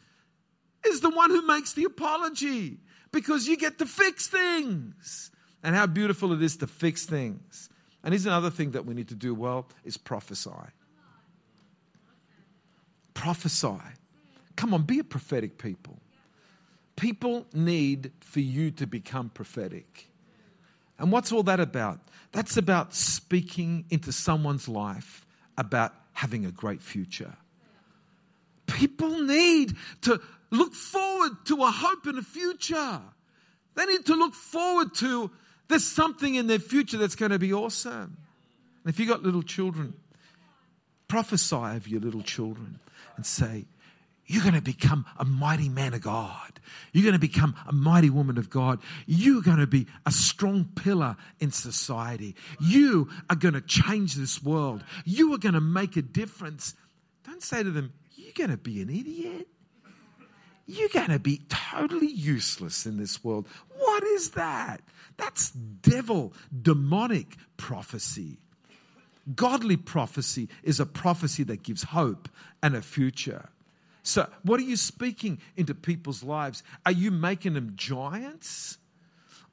is 0.85 1.01
the 1.01 1.09
one 1.09 1.29
who 1.29 1.45
makes 1.45 1.73
the 1.73 1.83
apology 1.83 2.79
because 3.11 3.47
you 3.47 3.57
get 3.57 3.77
to 3.79 3.85
fix 3.85 4.27
things. 4.27 5.31
And 5.61 5.75
how 5.75 5.87
beautiful 5.87 6.31
it 6.31 6.41
is 6.41 6.57
to 6.57 6.67
fix 6.67 7.05
things. 7.05 7.69
And 8.03 8.13
here's 8.13 8.25
another 8.25 8.49
thing 8.49 8.71
that 8.71 8.85
we 8.85 8.93
need 8.93 9.09
to 9.09 9.15
do 9.15 9.35
well 9.35 9.67
is 9.83 9.97
prophesy. 9.97 10.51
Prophesy. 13.13 13.81
Come 14.55 14.73
on, 14.73 14.83
be 14.83 14.99
a 14.99 15.03
prophetic 15.03 15.57
people. 15.57 15.99
People 16.95 17.45
need 17.53 18.11
for 18.21 18.39
you 18.39 18.71
to 18.71 18.87
become 18.87 19.29
prophetic. 19.29 20.07
And 20.97 21.11
what's 21.11 21.31
all 21.31 21.43
that 21.43 21.59
about? 21.59 21.99
That's 22.31 22.57
about 22.57 22.93
speaking 22.93 23.85
into 23.89 24.11
someone's 24.11 24.67
life 24.67 25.25
about 25.57 25.93
having 26.19 26.45
a 26.45 26.51
great 26.51 26.81
future. 26.81 27.33
People 28.67 29.21
need 29.21 29.73
to 30.01 30.19
look 30.51 30.73
forward 30.73 31.31
to 31.45 31.63
a 31.63 31.71
hope 31.71 32.07
and 32.07 32.19
a 32.19 32.21
future. 32.21 32.99
They 33.75 33.85
need 33.85 34.05
to 34.07 34.15
look 34.15 34.33
forward 34.33 34.93
to 34.95 35.31
there's 35.69 35.85
something 35.85 36.35
in 36.35 36.47
their 36.47 36.59
future 36.59 36.97
that's 36.97 37.15
going 37.15 37.31
to 37.31 37.39
be 37.39 37.53
awesome. 37.53 38.17
And 38.83 38.93
if 38.93 38.99
you've 38.99 39.07
got 39.07 39.23
little 39.23 39.43
children, 39.43 39.93
prophesy 41.07 41.55
over 41.55 41.87
your 41.87 42.01
little 42.01 42.23
children 42.23 42.79
and 43.15 43.25
say, 43.25 43.63
You're 44.29 44.43
going 44.43 44.53
to 44.53 44.61
become 44.61 45.07
a 45.17 45.25
mighty 45.25 45.69
man 45.69 45.95
of 45.95 46.01
God. 46.01 46.59
You're 46.93 47.03
going 47.03 47.13
to 47.13 47.19
become 47.19 47.55
a 47.67 47.73
mighty 47.73 48.11
woman 48.11 48.37
of 48.37 48.47
God. 48.47 48.79
You're 49.07 49.41
going 49.41 49.57
to 49.57 49.65
be 49.65 49.87
a 50.05 50.11
strong 50.11 50.69
pillar 50.75 51.17
in 51.39 51.51
society. 51.51 52.35
You 52.59 53.09
are 53.31 53.35
going 53.35 53.55
to 53.55 53.61
change 53.61 54.13
this 54.13 54.43
world. 54.43 54.83
You 55.03 55.33
are 55.33 55.39
going 55.39 55.55
to 55.55 55.61
make 55.61 55.97
a 55.97 56.03
difference. 56.03 56.75
Don't 57.25 57.41
say 57.41 57.63
to 57.63 57.71
them, 57.71 57.91
You're 58.13 58.33
going 58.35 58.51
to 58.51 58.57
be 58.57 58.83
an 58.83 58.91
idiot. 58.91 59.47
You're 60.67 60.89
going 60.89 61.09
to 61.09 61.17
be 61.17 61.41
totally 61.49 62.11
useless 62.11 62.85
in 62.85 62.97
this 62.97 63.23
world. 63.23 63.47
What 63.79 64.03
is 64.03 64.31
that? 64.31 64.81
That's 65.17 65.49
devil, 65.49 66.35
demonic 66.61 67.35
prophecy. 67.57 68.37
Godly 69.33 69.75
prophecy 69.75 70.49
is 70.61 70.79
a 70.79 70.85
prophecy 70.85 71.41
that 71.45 71.63
gives 71.63 71.81
hope 71.81 72.29
and 72.61 72.75
a 72.75 72.83
future. 72.83 73.49
So, 74.03 74.29
what 74.43 74.59
are 74.59 74.63
you 74.63 74.75
speaking 74.75 75.39
into 75.55 75.75
people's 75.75 76.23
lives? 76.23 76.63
Are 76.85 76.91
you 76.91 77.11
making 77.11 77.53
them 77.53 77.73
giants 77.75 78.77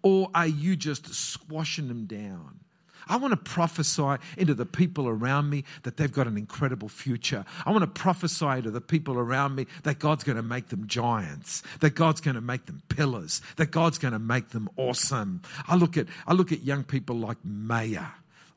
or 0.02 0.30
are 0.34 0.46
you 0.46 0.76
just 0.76 1.12
squashing 1.14 1.88
them 1.88 2.06
down? 2.06 2.60
I 3.08 3.16
want 3.16 3.32
to 3.32 3.36
prophesy 3.36 4.16
into 4.36 4.54
the 4.54 4.66
people 4.66 5.08
around 5.08 5.48
me 5.48 5.64
that 5.84 5.96
they've 5.96 6.12
got 6.12 6.26
an 6.26 6.36
incredible 6.36 6.88
future. 6.88 7.44
I 7.64 7.70
want 7.70 7.82
to 7.82 8.00
prophesy 8.00 8.62
to 8.62 8.70
the 8.70 8.80
people 8.80 9.16
around 9.16 9.54
me 9.54 9.66
that 9.84 9.98
God's 9.98 10.24
going 10.24 10.36
to 10.36 10.42
make 10.42 10.68
them 10.68 10.88
giants, 10.88 11.62
that 11.80 11.94
God's 11.94 12.20
going 12.20 12.34
to 12.34 12.40
make 12.40 12.66
them 12.66 12.82
pillars, 12.88 13.42
that 13.56 13.70
God's 13.70 13.98
going 13.98 14.12
to 14.12 14.18
make 14.18 14.48
them 14.48 14.68
awesome. 14.76 15.42
I 15.68 15.76
look 15.76 15.96
at 15.96 16.06
I 16.26 16.32
look 16.32 16.50
at 16.50 16.62
young 16.62 16.82
people 16.82 17.16
like 17.16 17.38
Maya 17.44 18.06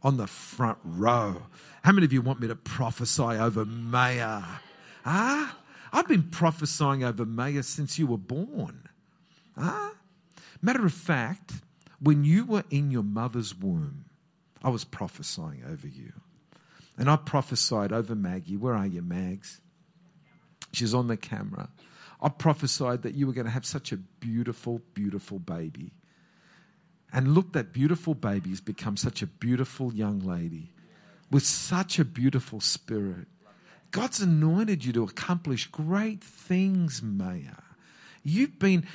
on 0.01 0.17
the 0.17 0.27
front 0.27 0.79
row. 0.83 1.43
How 1.83 1.91
many 1.91 2.05
of 2.05 2.13
you 2.13 2.21
want 2.21 2.39
me 2.39 2.47
to 2.47 2.55
prophesy 2.55 3.21
over 3.21 3.65
Maya? 3.65 4.41
Ah? 5.05 5.53
Huh? 5.53 5.55
I've 5.91 6.07
been 6.07 6.29
prophesying 6.29 7.03
over 7.03 7.25
Maya 7.25 7.63
since 7.63 7.97
you 7.97 8.07
were 8.07 8.17
born. 8.17 8.87
Huh? 9.57 9.91
Matter 10.61 10.85
of 10.85 10.93
fact, 10.93 11.53
when 11.99 12.23
you 12.23 12.45
were 12.45 12.63
in 12.69 12.91
your 12.91 13.03
mother's 13.03 13.55
womb, 13.55 14.05
I 14.63 14.69
was 14.69 14.83
prophesying 14.83 15.63
over 15.69 15.87
you. 15.87 16.13
And 16.97 17.09
I 17.09 17.15
prophesied 17.15 17.93
over 17.93 18.13
Maggie. 18.13 18.57
Where 18.57 18.75
are 18.75 18.87
you, 18.87 19.01
Mags? 19.01 19.61
She's 20.73 20.93
on 20.93 21.07
the 21.07 21.17
camera. 21.17 21.69
I 22.21 22.29
prophesied 22.29 23.03
that 23.03 23.15
you 23.15 23.25
were 23.25 23.33
going 23.33 23.45
to 23.45 23.51
have 23.51 23.65
such 23.65 23.91
a 23.91 23.97
beautiful, 23.97 24.81
beautiful 24.93 25.39
baby. 25.39 25.91
And 27.13 27.33
look, 27.33 27.53
that 27.53 27.73
beautiful 27.73 28.13
baby 28.13 28.49
has 28.49 28.61
become 28.61 28.97
such 28.97 29.21
a 29.21 29.27
beautiful 29.27 29.93
young 29.93 30.19
lady 30.19 30.73
with 31.31 31.45
such 31.45 31.99
a 31.99 32.05
beautiful 32.05 32.59
spirit. 32.59 33.27
God's 33.91 34.21
anointed 34.21 34.85
you 34.85 34.93
to 34.93 35.03
accomplish 35.03 35.67
great 35.67 36.23
things, 36.23 37.01
Maya. 37.01 37.55
You've 38.23 38.59
been, 38.59 38.85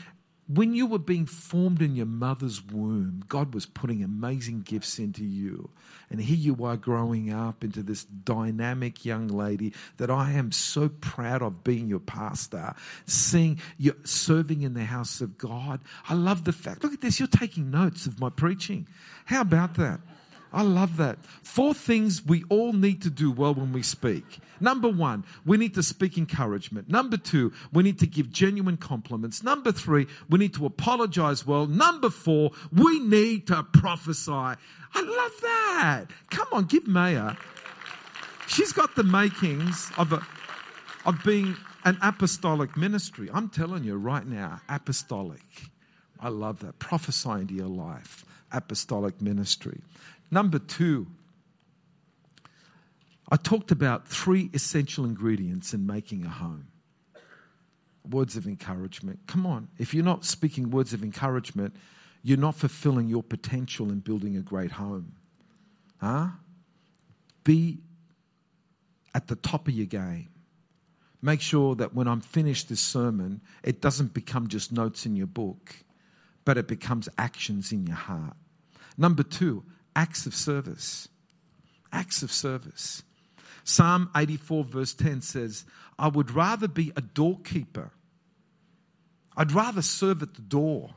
when 0.46 0.74
you 0.74 0.86
were 0.86 0.98
being 0.98 1.26
formed 1.26 1.82
in 1.82 1.96
your 1.96 2.06
mother's 2.06 2.62
womb, 2.62 3.24
God 3.28 3.54
was 3.54 3.66
putting 3.66 4.04
amazing 4.04 4.62
gifts 4.62 4.98
into 4.98 5.24
you. 5.24 5.70
And 6.10 6.20
here 6.20 6.36
you 6.36 6.64
are 6.64 6.76
growing 6.76 7.32
up 7.32 7.64
into 7.64 7.82
this 7.82 8.04
dynamic 8.04 9.04
young 9.04 9.26
lady 9.26 9.72
that 9.96 10.10
I 10.10 10.32
am 10.32 10.52
so 10.52 10.88
proud 10.88 11.42
of 11.42 11.64
being 11.64 11.88
your 11.88 11.98
pastor, 11.98 12.74
seeing 13.06 13.60
you 13.78 13.96
serving 14.04 14.62
in 14.62 14.74
the 14.74 14.84
house 14.84 15.20
of 15.20 15.38
God. 15.38 15.80
I 16.08 16.14
love 16.14 16.44
the 16.44 16.52
fact, 16.52 16.84
look 16.84 16.92
at 16.92 17.00
this, 17.00 17.18
you're 17.18 17.26
taking 17.26 17.70
notes 17.70 18.06
of 18.06 18.20
my 18.20 18.30
preaching. 18.30 18.86
How 19.24 19.40
about 19.40 19.74
that? 19.74 20.00
I 20.54 20.62
love 20.62 20.96
that. 20.98 21.18
Four 21.42 21.74
things 21.74 22.24
we 22.24 22.44
all 22.48 22.72
need 22.72 23.02
to 23.02 23.10
do 23.10 23.30
well 23.30 23.54
when 23.54 23.72
we 23.72 23.82
speak. 23.82 24.24
Number 24.60 24.88
one, 24.88 25.24
we 25.44 25.56
need 25.56 25.74
to 25.74 25.82
speak 25.82 26.16
encouragement. 26.16 26.88
Number 26.88 27.16
two, 27.16 27.52
we 27.72 27.82
need 27.82 27.98
to 27.98 28.06
give 28.06 28.30
genuine 28.30 28.76
compliments. 28.76 29.42
Number 29.42 29.72
three, 29.72 30.06
we 30.30 30.38
need 30.38 30.54
to 30.54 30.64
apologize 30.64 31.44
well. 31.44 31.66
Number 31.66 32.08
four, 32.08 32.52
we 32.72 33.00
need 33.00 33.48
to 33.48 33.64
prophesy. 33.64 34.30
I 34.30 34.56
love 34.94 35.32
that. 35.42 36.04
Come 36.30 36.46
on, 36.52 36.64
give 36.64 36.86
Maya. 36.86 37.34
She's 38.46 38.72
got 38.72 38.94
the 38.94 39.04
makings 39.04 39.90
of 39.98 40.12
a, 40.12 40.24
of 41.04 41.18
being 41.24 41.56
an 41.84 41.98
apostolic 42.00 42.76
ministry. 42.76 43.28
I'm 43.32 43.48
telling 43.48 43.84
you 43.84 43.96
right 43.96 44.26
now, 44.26 44.60
apostolic. 44.68 45.40
I 46.20 46.28
love 46.28 46.60
that. 46.60 46.78
Prophesy 46.78 47.30
into 47.30 47.54
your 47.54 47.68
life, 47.68 48.24
apostolic 48.52 49.20
ministry. 49.20 49.80
Number 50.34 50.58
two, 50.58 51.06
I 53.30 53.36
talked 53.36 53.70
about 53.70 54.08
three 54.08 54.50
essential 54.52 55.04
ingredients 55.04 55.72
in 55.72 55.86
making 55.86 56.26
a 56.26 56.28
home 56.28 56.66
words 58.10 58.36
of 58.36 58.48
encouragement. 58.48 59.20
Come 59.28 59.46
on, 59.46 59.68
if 59.78 59.94
you're 59.94 60.04
not 60.04 60.24
speaking 60.24 60.72
words 60.72 60.92
of 60.92 61.04
encouragement, 61.04 61.76
you're 62.24 62.36
not 62.36 62.56
fulfilling 62.56 63.08
your 63.08 63.22
potential 63.22 63.90
in 63.90 64.00
building 64.00 64.36
a 64.36 64.40
great 64.40 64.72
home. 64.72 65.12
Huh? 65.98 66.30
Be 67.44 67.78
at 69.14 69.28
the 69.28 69.36
top 69.36 69.68
of 69.68 69.74
your 69.74 69.86
game. 69.86 70.30
Make 71.22 71.42
sure 71.42 71.76
that 71.76 71.94
when 71.94 72.08
I'm 72.08 72.20
finished 72.20 72.68
this 72.68 72.80
sermon, 72.80 73.40
it 73.62 73.80
doesn't 73.80 74.12
become 74.12 74.48
just 74.48 74.72
notes 74.72 75.06
in 75.06 75.14
your 75.14 75.28
book, 75.28 75.76
but 76.44 76.58
it 76.58 76.66
becomes 76.66 77.08
actions 77.18 77.70
in 77.70 77.86
your 77.86 77.94
heart. 77.94 78.34
Number 78.98 79.22
two, 79.22 79.62
acts 79.96 80.26
of 80.26 80.34
service. 80.34 81.08
acts 81.92 82.22
of 82.22 82.32
service. 82.32 83.02
Psalm 83.62 84.10
84, 84.16 84.64
verse 84.64 84.94
10 84.94 85.22
says, 85.22 85.64
I 85.98 86.08
would 86.08 86.32
rather 86.32 86.68
be 86.68 86.92
a 86.96 87.00
doorkeeper. 87.00 87.92
I'd 89.36 89.52
rather 89.52 89.80
serve 89.82 90.22
at 90.22 90.34
the 90.34 90.42
door 90.42 90.90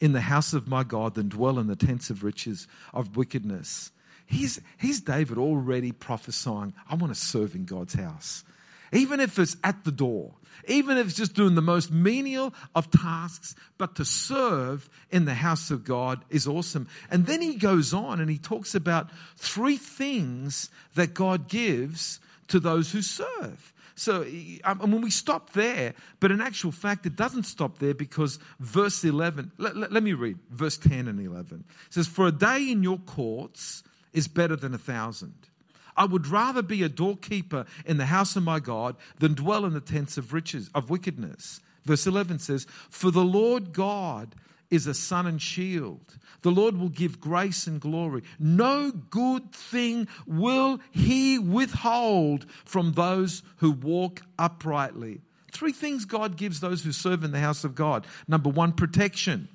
in 0.00 0.12
the 0.12 0.20
house 0.20 0.52
of 0.52 0.68
my 0.68 0.84
God 0.84 1.14
than 1.14 1.28
dwell 1.28 1.58
in 1.58 1.66
the 1.66 1.76
tents 1.76 2.10
of 2.10 2.24
riches 2.24 2.66
of 2.92 3.16
wickedness. 3.16 3.90
He's, 4.26 4.60
he's 4.76 5.00
David 5.00 5.38
already 5.38 5.92
prophesying, 5.92 6.74
I 6.88 6.94
want 6.96 7.14
to 7.14 7.20
serve 7.20 7.54
in 7.54 7.64
God's 7.64 7.94
house. 7.94 8.44
Even 8.94 9.20
if 9.20 9.38
it's 9.38 9.56
at 9.62 9.84
the 9.84 9.92
door, 9.92 10.34
even 10.68 10.96
if 10.96 11.08
it's 11.08 11.16
just 11.16 11.34
doing 11.34 11.56
the 11.56 11.62
most 11.62 11.90
menial 11.90 12.54
of 12.74 12.90
tasks, 12.90 13.54
but 13.76 13.96
to 13.96 14.04
serve 14.04 14.88
in 15.10 15.24
the 15.24 15.34
house 15.34 15.70
of 15.70 15.84
God 15.84 16.24
is 16.30 16.46
awesome. 16.46 16.88
And 17.10 17.26
then 17.26 17.42
he 17.42 17.56
goes 17.56 17.92
on 17.92 18.20
and 18.20 18.30
he 18.30 18.38
talks 18.38 18.74
about 18.74 19.10
three 19.36 19.76
things 19.76 20.70
that 20.94 21.12
God 21.12 21.48
gives 21.48 22.20
to 22.48 22.60
those 22.60 22.92
who 22.92 23.02
serve. 23.02 23.72
So 23.96 24.26
um, 24.64 24.78
when 24.78 25.02
we 25.02 25.10
stop 25.10 25.52
there, 25.52 25.94
but 26.20 26.30
in 26.30 26.40
actual 26.40 26.72
fact, 26.72 27.06
it 27.06 27.16
doesn't 27.16 27.44
stop 27.44 27.78
there 27.78 27.94
because 27.94 28.38
verse 28.58 29.04
11, 29.04 29.52
let, 29.58 29.76
let, 29.76 29.92
let 29.92 30.02
me 30.02 30.12
read 30.12 30.38
verse 30.50 30.76
10 30.78 31.08
and 31.08 31.20
11. 31.20 31.64
It 31.86 31.94
says, 31.94 32.06
For 32.06 32.26
a 32.26 32.32
day 32.32 32.70
in 32.70 32.82
your 32.82 32.98
courts 32.98 33.82
is 34.12 34.28
better 34.28 34.56
than 34.56 34.74
a 34.74 34.78
thousand. 34.78 35.48
I 35.96 36.04
would 36.04 36.26
rather 36.26 36.62
be 36.62 36.82
a 36.82 36.88
doorkeeper 36.88 37.66
in 37.86 37.96
the 37.96 38.06
house 38.06 38.36
of 38.36 38.42
my 38.42 38.60
God 38.60 38.96
than 39.18 39.34
dwell 39.34 39.64
in 39.64 39.74
the 39.74 39.80
tents 39.80 40.18
of 40.18 40.32
riches, 40.32 40.70
of 40.74 40.90
wickedness. 40.90 41.60
Verse 41.84 42.06
11 42.06 42.38
says, 42.38 42.66
For 42.90 43.10
the 43.10 43.24
Lord 43.24 43.72
God 43.72 44.34
is 44.70 44.86
a 44.86 44.94
sun 44.94 45.26
and 45.26 45.40
shield. 45.40 46.18
The 46.42 46.50
Lord 46.50 46.76
will 46.76 46.88
give 46.88 47.20
grace 47.20 47.66
and 47.66 47.80
glory. 47.80 48.22
No 48.38 48.90
good 48.90 49.52
thing 49.52 50.08
will 50.26 50.80
he 50.90 51.38
withhold 51.38 52.46
from 52.64 52.92
those 52.92 53.42
who 53.56 53.72
walk 53.72 54.22
uprightly. 54.38 55.20
Three 55.52 55.72
things 55.72 56.04
God 56.04 56.36
gives 56.36 56.60
those 56.60 56.82
who 56.82 56.92
serve 56.92 57.22
in 57.22 57.30
the 57.30 57.38
house 57.38 57.64
of 57.64 57.74
God. 57.74 58.06
Number 58.26 58.50
one, 58.50 58.72
protection. 58.72 59.48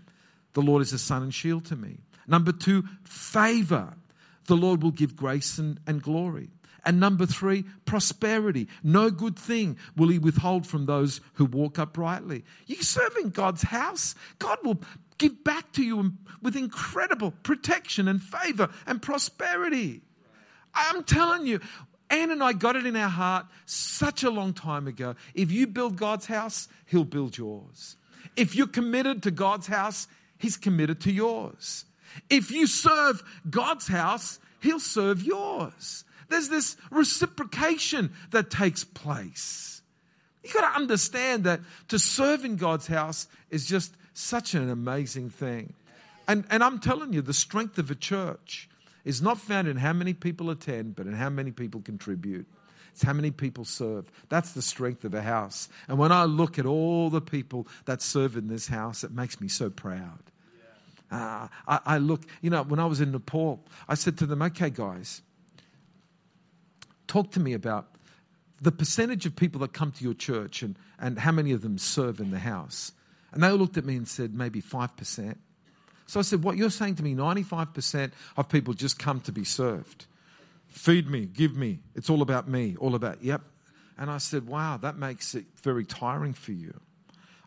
The 0.53 0.61
Lord 0.61 0.81
is 0.81 0.93
a 0.93 0.99
sun 0.99 1.23
and 1.23 1.33
shield 1.33 1.65
to 1.65 1.75
me. 1.75 1.97
Number 2.25 2.51
two, 2.51 2.85
favor. 3.03 3.93
The 4.49 4.57
Lord 4.57 4.81
will 4.81 4.89
give 4.89 5.15
grace 5.15 5.59
and, 5.59 5.79
and 5.85 6.01
glory. 6.01 6.49
And 6.83 6.99
number 6.99 7.27
three, 7.27 7.65
prosperity. 7.85 8.67
No 8.81 9.11
good 9.11 9.37
thing 9.37 9.77
will 9.95 10.07
he 10.07 10.17
withhold 10.17 10.65
from 10.65 10.87
those 10.87 11.21
who 11.33 11.45
walk 11.45 11.77
uprightly. 11.77 12.43
You 12.65 12.77
serve 12.77 13.15
in 13.17 13.29
God's 13.29 13.61
house, 13.61 14.15
God 14.39 14.57
will 14.63 14.81
give 15.19 15.43
back 15.43 15.71
to 15.73 15.83
you 15.83 16.13
with 16.41 16.55
incredible 16.55 17.29
protection 17.43 18.07
and 18.07 18.19
favor 18.19 18.69
and 18.87 18.99
prosperity. 18.99 20.01
I'm 20.73 21.03
telling 21.03 21.45
you, 21.45 21.59
Anne 22.09 22.31
and 22.31 22.43
I 22.43 22.53
got 22.53 22.75
it 22.75 22.87
in 22.87 22.95
our 22.95 23.07
heart 23.07 23.45
such 23.67 24.23
a 24.23 24.31
long 24.31 24.53
time 24.53 24.87
ago. 24.87 25.13
If 25.35 25.51
you 25.51 25.67
build 25.67 25.95
God's 25.95 26.25
house, 26.25 26.67
He'll 26.87 27.03
build 27.03 27.37
yours. 27.37 27.97
If 28.35 28.55
you're 28.55 28.65
committed 28.65 29.21
to 29.23 29.31
God's 29.31 29.67
house, 29.67 30.07
He's 30.39 30.57
committed 30.57 31.01
to 31.01 31.11
yours. 31.11 31.85
If 32.29 32.51
you 32.51 32.67
serve 32.67 33.23
God's 33.49 33.87
house, 33.87 34.39
He'll 34.61 34.79
serve 34.79 35.23
yours. 35.23 36.03
There's 36.29 36.49
this 36.49 36.77
reciprocation 36.91 38.13
that 38.31 38.51
takes 38.51 38.83
place. 38.83 39.81
You've 40.43 40.53
got 40.53 40.71
to 40.71 40.79
understand 40.79 41.43
that 41.45 41.61
to 41.89 41.99
serve 41.99 42.45
in 42.45 42.55
God's 42.55 42.87
house 42.87 43.27
is 43.49 43.65
just 43.65 43.93
such 44.13 44.53
an 44.53 44.69
amazing 44.69 45.29
thing. 45.29 45.73
And, 46.27 46.45
and 46.49 46.63
I'm 46.63 46.79
telling 46.79 47.13
you, 47.13 47.21
the 47.21 47.33
strength 47.33 47.77
of 47.77 47.89
a 47.89 47.95
church 47.95 48.69
is 49.03 49.21
not 49.21 49.39
found 49.39 49.67
in 49.67 49.77
how 49.77 49.93
many 49.93 50.13
people 50.13 50.49
attend, 50.49 50.95
but 50.95 51.07
in 51.07 51.13
how 51.13 51.29
many 51.29 51.51
people 51.51 51.81
contribute. 51.81 52.45
It's 52.91 53.01
how 53.01 53.13
many 53.13 53.31
people 53.31 53.65
serve. 53.65 54.11
That's 54.29 54.51
the 54.51 54.61
strength 54.61 55.05
of 55.05 55.13
a 55.13 55.21
house. 55.21 55.69
And 55.87 55.97
when 55.97 56.11
I 56.11 56.25
look 56.25 56.59
at 56.59 56.65
all 56.65 57.09
the 57.09 57.21
people 57.21 57.67
that 57.85 58.01
serve 58.01 58.35
in 58.35 58.47
this 58.47 58.67
house, 58.67 59.03
it 59.03 59.11
makes 59.11 59.39
me 59.41 59.47
so 59.47 59.69
proud. 59.69 60.19
Uh, 61.11 61.47
I, 61.67 61.79
I 61.85 61.97
look, 61.97 62.21
you 62.41 62.49
know, 62.49 62.63
when 62.63 62.79
I 62.79 62.85
was 62.85 63.01
in 63.01 63.11
Nepal, 63.11 63.63
I 63.87 63.95
said 63.95 64.17
to 64.19 64.25
them, 64.25 64.41
okay, 64.41 64.69
guys, 64.69 65.21
talk 67.07 67.31
to 67.31 67.39
me 67.39 67.53
about 67.53 67.87
the 68.61 68.71
percentage 68.71 69.25
of 69.25 69.35
people 69.35 69.61
that 69.61 69.73
come 69.73 69.91
to 69.91 70.03
your 70.03 70.13
church 70.13 70.61
and, 70.61 70.75
and 70.99 71.17
how 71.17 71.31
many 71.31 71.51
of 71.51 71.61
them 71.61 71.77
serve 71.77 72.19
in 72.19 72.31
the 72.31 72.39
house. 72.39 72.91
And 73.31 73.43
they 73.43 73.47
all 73.47 73.55
looked 73.55 73.77
at 73.77 73.85
me 73.85 73.95
and 73.95 74.07
said, 74.07 74.33
maybe 74.33 74.61
5%. 74.61 75.35
So 76.09 76.19
I 76.19 76.23
said, 76.23 76.43
What 76.43 76.57
you're 76.57 76.71
saying 76.71 76.95
to 76.95 77.03
me, 77.03 77.13
95% 77.13 78.11
of 78.35 78.49
people 78.49 78.73
just 78.73 78.97
come 78.97 79.19
to 79.21 79.31
be 79.31 79.43
served. 79.43 80.07
Feed 80.67 81.07
me, 81.07 81.25
give 81.25 81.55
me. 81.55 81.81
It's 81.95 82.09
all 82.09 82.23
about 82.23 82.47
me, 82.47 82.75
all 82.79 82.95
about, 82.95 83.23
yep. 83.23 83.41
And 83.95 84.09
I 84.09 84.17
said, 84.17 84.47
Wow, 84.47 84.77
that 84.77 84.97
makes 84.97 85.35
it 85.35 85.45
very 85.61 85.85
tiring 85.85 86.33
for 86.33 86.51
you. 86.51 86.79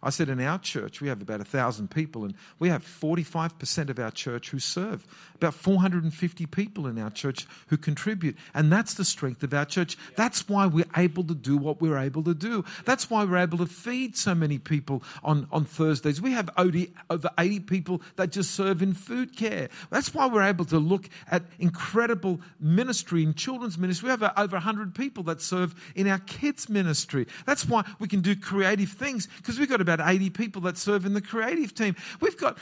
I 0.03 0.11
said, 0.11 0.29
in 0.29 0.41
our 0.41 0.59
church, 0.59 1.01
we 1.01 1.09
have 1.09 1.23
about 1.23 1.41
a 1.41 1.45
thousand 1.45 1.91
people, 1.91 2.25
and 2.25 2.35
we 2.59 2.69
have 2.71 2.85
45% 2.85 3.89
of 3.89 4.01
our 4.01 4.11
church 4.11 4.51
who 4.51 4.59
serve. 4.59 5.07
About 5.37 5.55
450 5.55 6.47
people 6.47 6.89
in 6.89 6.99
our 6.99 7.11
church 7.11 7.47
who 7.69 7.77
contribute. 7.77 8.37
And 8.53 8.73
that's 8.73 8.95
the 8.95 9.05
strength 9.05 9.43
of 9.45 9.55
our 9.55 9.65
church. 9.65 9.97
That's 10.17 10.49
why 10.49 10.67
we're 10.67 10.87
able 10.97 11.23
to 11.25 11.35
do 11.35 11.57
what 11.57 11.81
we're 11.81 11.99
able 11.99 12.25
to 12.25 12.35
do. 12.35 12.65
That's 12.85 13.11
why 13.11 13.25
we're 13.25 13.39
able 13.39 13.59
to 13.59 13.67
feed 13.67 14.17
so 14.17 14.35
many 14.35 14.59
people 14.59 15.05
on, 15.23 15.47
on 15.53 15.65
Thursdays. 15.65 16.21
We 16.21 16.33
have 16.33 16.51
over 16.59 17.31
80 17.39 17.61
people 17.61 18.03
that 18.17 18.33
just 18.33 18.53
serve 18.53 18.83
in 18.83 18.95
food 18.95 19.37
care. 19.37 19.69
That's 19.91 20.13
why 20.13 20.27
we're 20.27 20.43
able 20.43 20.65
to 20.67 20.79
look 20.79 21.09
at 21.31 21.45
incredible 21.59 22.41
ministry 22.59 23.23
in 23.23 23.35
children's 23.35 23.79
ministry. 23.79 24.07
We 24.07 24.11
have 24.11 24.33
over 24.37 24.57
100 24.57 24.95
people 24.95 25.23
that 25.25 25.41
serve 25.41 25.75
in 25.95 26.09
our 26.09 26.19
kids' 26.19 26.69
ministry. 26.69 27.27
That's 27.47 27.67
why 27.67 27.85
we 27.99 28.09
can 28.09 28.21
do 28.21 28.35
creative 28.35 28.91
things 28.91 29.29
because 29.37 29.59
we've 29.59 29.69
got 29.69 29.81
about 29.81 29.92
about 29.93 30.09
80 30.09 30.31
people 30.31 30.63
that 30.63 30.77
serve 30.77 31.05
in 31.07 31.15
the 31.15 31.21
creative 31.21 31.75
team. 31.75 31.97
We've 32.21 32.37
got, 32.37 32.59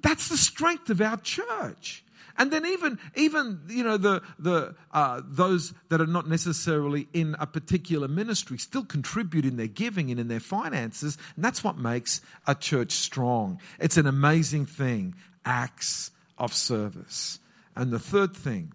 that's 0.00 0.28
the 0.28 0.36
strength 0.36 0.90
of 0.90 1.00
our 1.00 1.16
church. 1.18 2.04
And 2.38 2.50
then 2.50 2.66
even, 2.66 2.98
even 3.14 3.62
you 3.68 3.82
know, 3.82 3.96
the, 3.96 4.22
the, 4.38 4.74
uh, 4.92 5.22
those 5.24 5.72
that 5.88 6.00
are 6.00 6.06
not 6.06 6.28
necessarily 6.28 7.08
in 7.14 7.34
a 7.38 7.46
particular 7.46 8.08
ministry 8.08 8.58
still 8.58 8.84
contribute 8.84 9.46
in 9.46 9.56
their 9.56 9.68
giving 9.68 10.10
and 10.10 10.20
in 10.20 10.28
their 10.28 10.40
finances. 10.40 11.16
And 11.34 11.44
that's 11.44 11.64
what 11.64 11.78
makes 11.78 12.20
a 12.46 12.54
church 12.54 12.92
strong. 12.92 13.60
It's 13.78 13.96
an 13.96 14.06
amazing 14.06 14.66
thing, 14.66 15.14
acts 15.44 16.10
of 16.36 16.52
service. 16.52 17.38
And 17.74 17.90
the 17.90 17.98
third 17.98 18.36
thing 18.36 18.72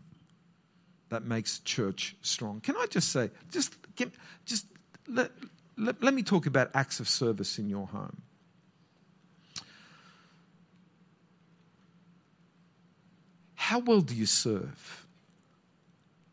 that 1.10 1.24
makes 1.24 1.60
church 1.60 2.16
strong. 2.22 2.62
Can 2.62 2.76
I 2.78 2.88
just 2.90 3.12
say, 3.12 3.30
just, 3.52 3.76
just 4.46 4.66
let, 5.08 5.30
let, 5.82 6.04
let 6.04 6.14
me 6.14 6.24
talk 6.24 6.46
about 6.46 6.70
acts 6.74 7.00
of 7.00 7.10
service 7.10 7.58
in 7.58 7.68
your 7.68 7.88
home. 7.88 8.22
How 13.56 13.80
well 13.80 14.02
do 14.02 14.14
you 14.14 14.26
serve? 14.26 15.06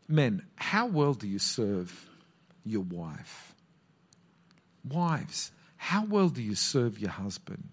Men, 0.07 0.45
how 0.55 0.87
well 0.87 1.13
do 1.13 1.27
you 1.27 1.39
serve 1.39 2.09
your 2.65 2.81
wife? 2.81 3.53
Wives, 4.83 5.51
how 5.77 6.05
well 6.05 6.29
do 6.29 6.41
you 6.41 6.55
serve 6.55 6.99
your 6.99 7.11
husband? 7.11 7.69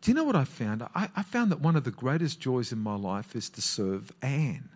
Do 0.00 0.10
you 0.10 0.14
know 0.14 0.24
what 0.24 0.36
I 0.36 0.44
found? 0.44 0.82
I, 0.82 1.08
I, 1.16 1.22
found 1.22 1.50
that 1.50 1.60
one 1.60 1.76
of 1.76 1.84
the 1.84 1.90
greatest 1.90 2.40
joys 2.40 2.72
in 2.72 2.78
my 2.78 2.96
life 2.96 3.34
is 3.34 3.50
to 3.50 3.62
serve 3.62 4.12
Anne. 4.22 4.68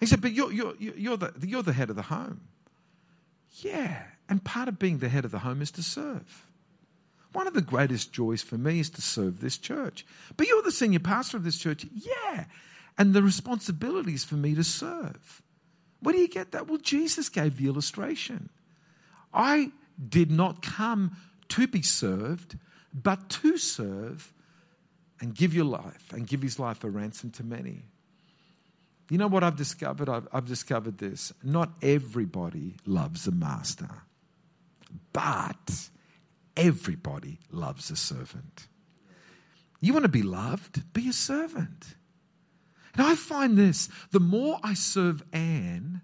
He 0.00 0.06
said, 0.06 0.20
But 0.20 0.32
you're, 0.32 0.52
you're, 0.52 0.74
you're, 0.78 1.16
the, 1.16 1.32
you're 1.42 1.62
the 1.62 1.72
head 1.72 1.90
of 1.90 1.96
the 1.96 2.02
home. 2.02 2.42
Yeah. 3.60 4.02
And 4.28 4.42
part 4.42 4.68
of 4.68 4.78
being 4.78 4.98
the 4.98 5.08
head 5.08 5.24
of 5.24 5.30
the 5.30 5.40
home 5.40 5.60
is 5.62 5.70
to 5.72 5.82
serve. 5.82 6.46
One 7.32 7.46
of 7.46 7.54
the 7.54 7.62
greatest 7.62 8.12
joys 8.12 8.42
for 8.42 8.56
me 8.56 8.80
is 8.80 8.90
to 8.90 9.02
serve 9.02 9.40
this 9.40 9.58
church. 9.58 10.06
But 10.36 10.46
you're 10.46 10.62
the 10.62 10.72
senior 10.72 11.00
pastor 11.00 11.36
of 11.36 11.44
this 11.44 11.58
church. 11.58 11.84
Yeah. 11.92 12.44
And 12.96 13.12
the 13.12 13.22
responsibility 13.22 14.14
is 14.14 14.24
for 14.24 14.36
me 14.36 14.54
to 14.54 14.64
serve. 14.64 15.42
Where 16.00 16.14
do 16.14 16.20
you 16.20 16.28
get 16.28 16.52
that? 16.52 16.68
Well, 16.68 16.78
Jesus 16.78 17.28
gave 17.28 17.56
the 17.56 17.66
illustration. 17.66 18.50
I 19.32 19.72
did 20.08 20.30
not 20.30 20.62
come 20.62 21.16
to 21.48 21.66
be 21.66 21.82
served, 21.82 22.58
but 22.92 23.28
to 23.30 23.58
serve 23.58 24.32
and 25.20 25.34
give 25.34 25.54
your 25.54 25.64
life 25.64 26.12
and 26.12 26.26
give 26.26 26.42
his 26.42 26.58
life 26.58 26.84
a 26.84 26.90
ransom 26.90 27.30
to 27.32 27.44
many. 27.44 27.82
You 29.10 29.18
know 29.18 29.26
what 29.26 29.44
I've 29.44 29.56
discovered? 29.56 30.08
I've, 30.08 30.28
I've 30.32 30.46
discovered 30.46 30.98
this. 30.98 31.32
Not 31.42 31.70
everybody 31.82 32.76
loves 32.86 33.26
a 33.26 33.32
master, 33.32 34.02
but 35.12 35.88
everybody 36.56 37.38
loves 37.50 37.90
a 37.90 37.96
servant. 37.96 38.68
You 39.80 39.92
want 39.92 40.04
to 40.04 40.08
be 40.08 40.22
loved? 40.22 40.92
Be 40.92 41.08
a 41.08 41.12
servant. 41.12 41.96
And 42.94 43.06
I 43.06 43.14
find 43.14 43.58
this 43.58 43.88
the 44.12 44.20
more 44.20 44.58
I 44.62 44.74
serve 44.74 45.22
Anne, 45.32 46.00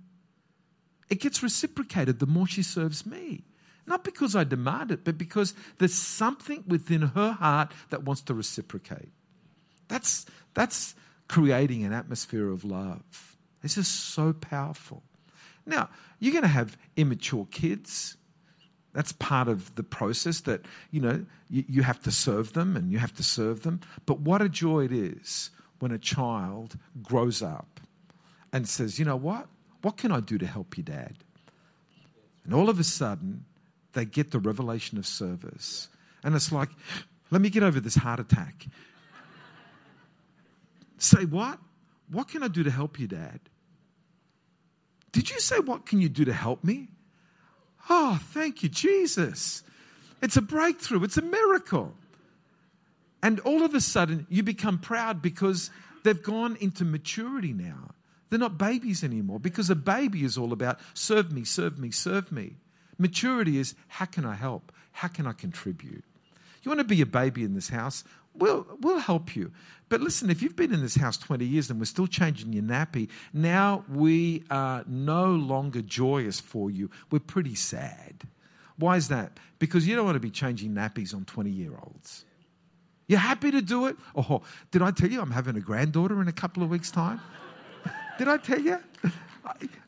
it 1.09 1.21
gets 1.21 1.43
reciprocated 1.43 2.19
the 2.19 2.27
more 2.27 2.47
she 2.47 2.63
serves 2.63 3.07
me. 3.07 3.45
Not 3.87 4.05
because 4.05 4.37
I 4.37 4.45
demand 4.45 4.93
it, 4.93 5.05
but 5.05 5.19
because 5.19 5.55
there's 5.79 5.95
something 5.95 6.63
within 6.67 7.03
her 7.03 7.33
heart 7.33 7.73
that 7.91 8.05
wants 8.05 8.23
to 8.23 8.35
reciprocate. 8.35 9.11
That's, 9.89 10.27
that's 10.55 10.95
creating 11.29 11.85
an 11.85 11.93
atmosphere 11.93 12.51
of 12.51 12.65
love. 12.65 13.37
This 13.63 13.77
is 13.77 13.89
so 13.89 14.33
powerful. 14.33 15.03
Now, 15.67 15.91
you're 16.21 16.33
going 16.33 16.43
to 16.43 16.49
have 16.49 16.79
immature 16.97 17.47
kids. 17.51 18.17
That's 18.93 19.13
part 19.13 19.49
of 19.49 19.75
the 19.77 19.83
process 19.83 20.41
that, 20.41 20.63
you 20.91 21.01
know, 21.01 21.25
you, 21.49 21.65
you 21.69 21.83
have 21.83 22.01
to 22.03 22.11
serve 22.11 22.55
them 22.55 22.77
and 22.77 22.91
you 22.91 22.99
have 22.99 23.15
to 23.15 23.23
serve 23.23 23.63
them. 23.63 23.81
But 24.07 24.21
what 24.21 24.43
a 24.43 24.49
joy 24.49 24.85
it 24.85 24.93
is 24.93 25.51
when 25.79 25.93
a 25.93 25.99
child 25.99 26.77
grows 27.03 27.43
up 27.43 27.81
and 28.53 28.69
says, 28.69 28.99
you 28.99 29.05
know 29.05 29.17
what? 29.17 29.47
What 29.83 29.97
can 29.97 30.13
I 30.13 30.21
do 30.21 30.39
to 30.39 30.47
help 30.47 30.77
you, 30.77 30.83
Dad? 30.83 31.15
And 32.45 32.53
all 32.53 32.69
of 32.69 32.81
a 32.81 32.85
sudden, 32.85 33.45
they 33.93 34.05
get 34.05 34.33
the 34.33 34.39
revelation 34.39 34.99
of 34.99 35.07
service. 35.07 35.89
And 36.25 36.35
it's 36.35 36.51
like, 36.51 36.71
let 37.31 37.41
me 37.41 37.49
get 37.49 37.63
over 37.63 37.81
this 37.81 37.95
heart 37.95 38.21
attack. 38.21 38.67
say, 40.99 41.25
what? 41.25 41.59
What 42.11 42.29
can 42.29 42.43
I 42.43 42.49
do 42.49 42.65
to 42.65 42.71
help 42.71 42.99
you, 42.99 43.07
Dad? 43.07 43.41
Did 45.13 45.31
you 45.31 45.41
say, 45.41 45.59
What 45.59 45.87
can 45.87 46.01
you 46.01 46.09
do 46.09 46.25
to 46.25 46.33
help 46.33 46.65
me? 46.65 46.89
Oh, 47.93 48.21
thank 48.23 48.63
you, 48.63 48.69
Jesus. 48.69 49.65
It's 50.23 50.37
a 50.37 50.43
breakthrough, 50.43 51.03
it's 51.03 51.17
a 51.17 51.23
miracle. 51.23 51.95
And 53.23 53.41
all 53.41 53.65
of 53.65 53.75
a 53.75 53.81
sudden, 53.81 54.27
you 54.31 54.43
become 54.43 54.79
proud 54.79 55.21
because 55.21 55.71
they've 56.05 56.23
gone 56.23 56.57
into 56.61 56.85
maturity 56.85 57.53
now. 57.53 57.91
They're 58.31 58.39
not 58.39 58.57
babies 58.57 59.03
anymore 59.03 59.41
because 59.41 59.69
a 59.71 59.75
baby 59.75 60.25
is 60.25 60.39
all 60.39 60.53
about 60.53 60.79
serve 60.95 61.33
me, 61.33 61.45
serve 61.45 61.79
me, 61.79 61.91
serve 61.91 62.31
me. 62.31 62.57
Maturity 62.97 63.59
is 63.59 63.75
how 63.89 64.05
can 64.05 64.25
I 64.25 64.35
help? 64.35 64.73
How 64.93 65.09
can 65.09 65.27
I 65.27 65.33
contribute? 65.33 66.05
You 66.63 66.71
want 66.71 66.79
to 66.79 66.85
be 66.85 67.01
a 67.01 67.07
baby 67.07 67.43
in 67.43 67.55
this 67.55 67.71
house? 67.71 68.05
We'll, 68.35 68.67
we'll 68.81 68.99
help 68.99 69.35
you. 69.37 69.53
But 69.89 70.01
listen, 70.01 70.31
if 70.31 70.41
you've 70.41 70.57
been 70.57 70.73
in 70.73 70.83
this 70.83 70.95
house 70.95 71.19
20 71.19 71.45
years 71.45 71.69
and 71.69 71.81
we're 71.81 71.85
still 71.85 72.07
changing 72.07 72.53
your 72.53 72.63
nappy, 72.63 73.09
now 73.33 73.85
we 73.89 74.45
are 74.51 74.85
no 74.87 75.27
longer 75.27 75.83
joyous 75.83 76.39
for 76.39 76.71
you. 76.71 76.91
We're 77.11 77.19
pretty 77.19 77.57
sad. 77.57 78.23
Why 78.77 78.97
is 78.97 79.09
that? 79.09 79.39
Because 79.59 79.87
you 79.87 79.97
don't 79.97 80.05
want 80.05 80.15
to 80.15 80.21
be 80.21 80.31
changing 80.31 80.71
nappies 80.71 81.15
on 81.15 81.25
20 81.25 81.51
year 81.51 81.73
olds. 81.83 82.25
You're 83.09 83.19
happy 83.19 83.51
to 83.51 83.61
do 83.61 83.87
it? 83.87 83.97
Oh, 84.15 84.43
did 84.71 84.83
I 84.83 84.93
tell 84.93 85.11
you 85.11 85.21
I'm 85.21 85.33
having 85.33 85.57
a 85.57 85.61
granddaughter 85.61 86.23
in 86.23 86.29
a 86.29 86.33
couple 86.33 86.63
of 86.63 86.71
weeks' 86.71 86.93
time? 86.93 87.21
did 88.19 88.29
I 88.29 88.37
tell 88.37 88.61
you? 88.61 88.79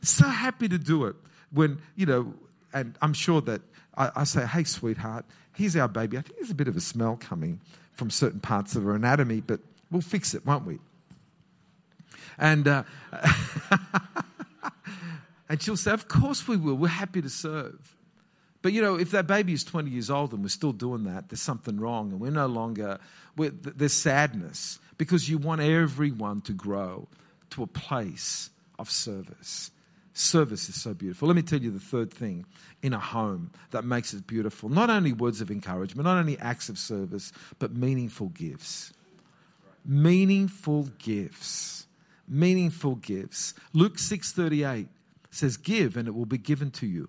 So 0.02 0.26
happy 0.26 0.68
to 0.68 0.78
do 0.78 1.05
it 1.05 1.14
when, 1.52 1.81
you 1.94 2.07
know, 2.07 2.35
and 2.74 2.98
I'm 3.00 3.12
sure 3.12 3.40
that 3.42 3.62
I, 3.96 4.11
I 4.16 4.24
say, 4.24 4.44
hey, 4.46 4.64
sweetheart, 4.64 5.24
here's 5.55 5.76
our 5.76 5.87
baby. 5.87 6.18
I 6.18 6.22
think 6.22 6.38
there's 6.38 6.50
a 6.50 6.55
bit 6.57 6.66
of 6.66 6.76
a 6.76 6.81
smell 6.81 7.16
coming 7.16 7.61
from 7.92 8.11
certain 8.11 8.40
parts 8.40 8.76
of 8.76 8.85
her 8.85 8.94
anatomy, 8.94 9.40
but 9.40 9.61
we'll 9.90 10.02
fix 10.02 10.35
it, 10.35 10.44
won't 10.46 10.66
we? 10.66 10.78
And, 12.38 12.66
uh, 12.66 12.83
and 15.48 15.62
she'll 15.62 15.76
say, 15.76 15.92
Of 15.92 16.09
course 16.09 16.48
we 16.48 16.57
will. 16.57 16.74
We're 16.74 16.88
happy 16.88 17.22
to 17.22 17.31
serve. 17.31 17.96
But 18.62 18.72
you 18.72 18.81
know, 18.81 18.94
if 18.94 19.11
that 19.11 19.26
baby 19.26 19.52
is 19.52 19.64
20 19.64 19.90
years 19.90 20.09
old 20.09 20.33
and 20.33 20.42
we're 20.42 20.48
still 20.48 20.72
doing 20.72 21.05
that, 21.05 21.28
there's 21.28 21.42
something 21.42 21.78
wrong, 21.78 22.12
and 22.12 22.20
we're 22.20 22.31
no 22.31 22.46
longer, 22.46 22.98
we're, 23.37 23.50
there's 23.50 23.92
sadness 23.92 24.78
because 24.98 25.28
you 25.28 25.37
want 25.37 25.61
everyone 25.61 26.40
to 26.42 26.52
grow 26.52 27.09
to 27.50 27.62
a 27.62 27.66
place 27.66 28.50
of 28.78 28.88
service. 28.90 29.70
Service 30.14 30.68
is 30.68 30.81
so 30.81 30.92
beautiful. 30.92 31.27
Let 31.27 31.37
me 31.37 31.42
tell 31.42 31.61
you 31.61 31.70
the 31.70 31.81
third 31.81 32.12
thing 32.12 32.44
in 32.83 32.92
a 32.92 32.98
home 32.98 33.51
that 33.70 33.85
makes 33.85 34.12
it 34.12 34.27
beautiful. 34.27 34.68
Not 34.68 34.90
only 34.90 35.12
words 35.12 35.40
of 35.40 35.51
encouragement, 35.51 36.05
not 36.05 36.18
only 36.18 36.38
acts 36.38 36.68
of 36.68 36.79
service, 36.79 37.33
but 37.59 37.75
meaningful 37.75 38.29
gifts. 38.29 38.92
Meaningful 39.87 40.88
gifts. 40.98 41.87
Meaningful 42.29 42.96
gifts. 42.96 43.55
Luke 43.72 43.96
6:38 43.96 44.88
says, 45.31 45.57
Give 45.57 45.96
and 45.96 46.07
it 46.07 46.14
will 46.14 46.27
be 46.27 46.38
given 46.38 46.70
to 46.72 46.87
you. 46.87 47.09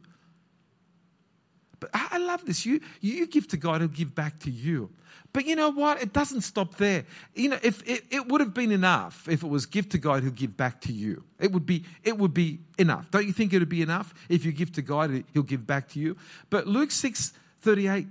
But 1.83 1.89
I 1.93 2.17
love 2.17 2.45
this. 2.45 2.65
You, 2.65 2.79
you 3.01 3.27
give 3.27 3.47
to 3.49 3.57
God, 3.57 3.81
He'll 3.81 3.89
give 3.89 4.15
back 4.15 4.39
to 4.39 4.51
you. 4.51 4.89
But 5.33 5.45
you 5.45 5.55
know 5.55 5.69
what? 5.69 6.01
It 6.01 6.13
doesn't 6.13 6.41
stop 6.41 6.75
there. 6.75 7.05
You 7.35 7.49
know, 7.49 7.59
if 7.61 7.85
it, 7.85 8.05
it 8.09 8.27
would 8.27 8.39
have 8.39 8.53
been 8.53 8.71
enough 8.71 9.27
if 9.27 9.43
it 9.43 9.47
was 9.47 9.65
give 9.65 9.89
to 9.89 9.97
God, 9.97 10.23
He'll 10.23 10.31
give 10.31 10.55
back 10.55 10.79
to 10.81 10.93
you. 10.93 11.23
It 11.39 11.51
would 11.51 11.65
be 11.65 11.83
it 12.03 12.17
would 12.17 12.33
be 12.33 12.59
enough. 12.77 13.11
Don't 13.11 13.25
you 13.25 13.33
think 13.33 13.51
it 13.51 13.59
would 13.59 13.67
be 13.67 13.81
enough 13.81 14.13
if 14.29 14.45
you 14.45 14.53
give 14.53 14.71
to 14.73 14.81
God, 14.81 15.25
He'll 15.33 15.43
give 15.43 15.67
back 15.67 15.89
to 15.89 15.99
you? 15.99 16.15
But 16.49 16.67
Luke 16.67 16.91
six 16.91 17.33
thirty 17.61 17.89
eight 17.89 18.07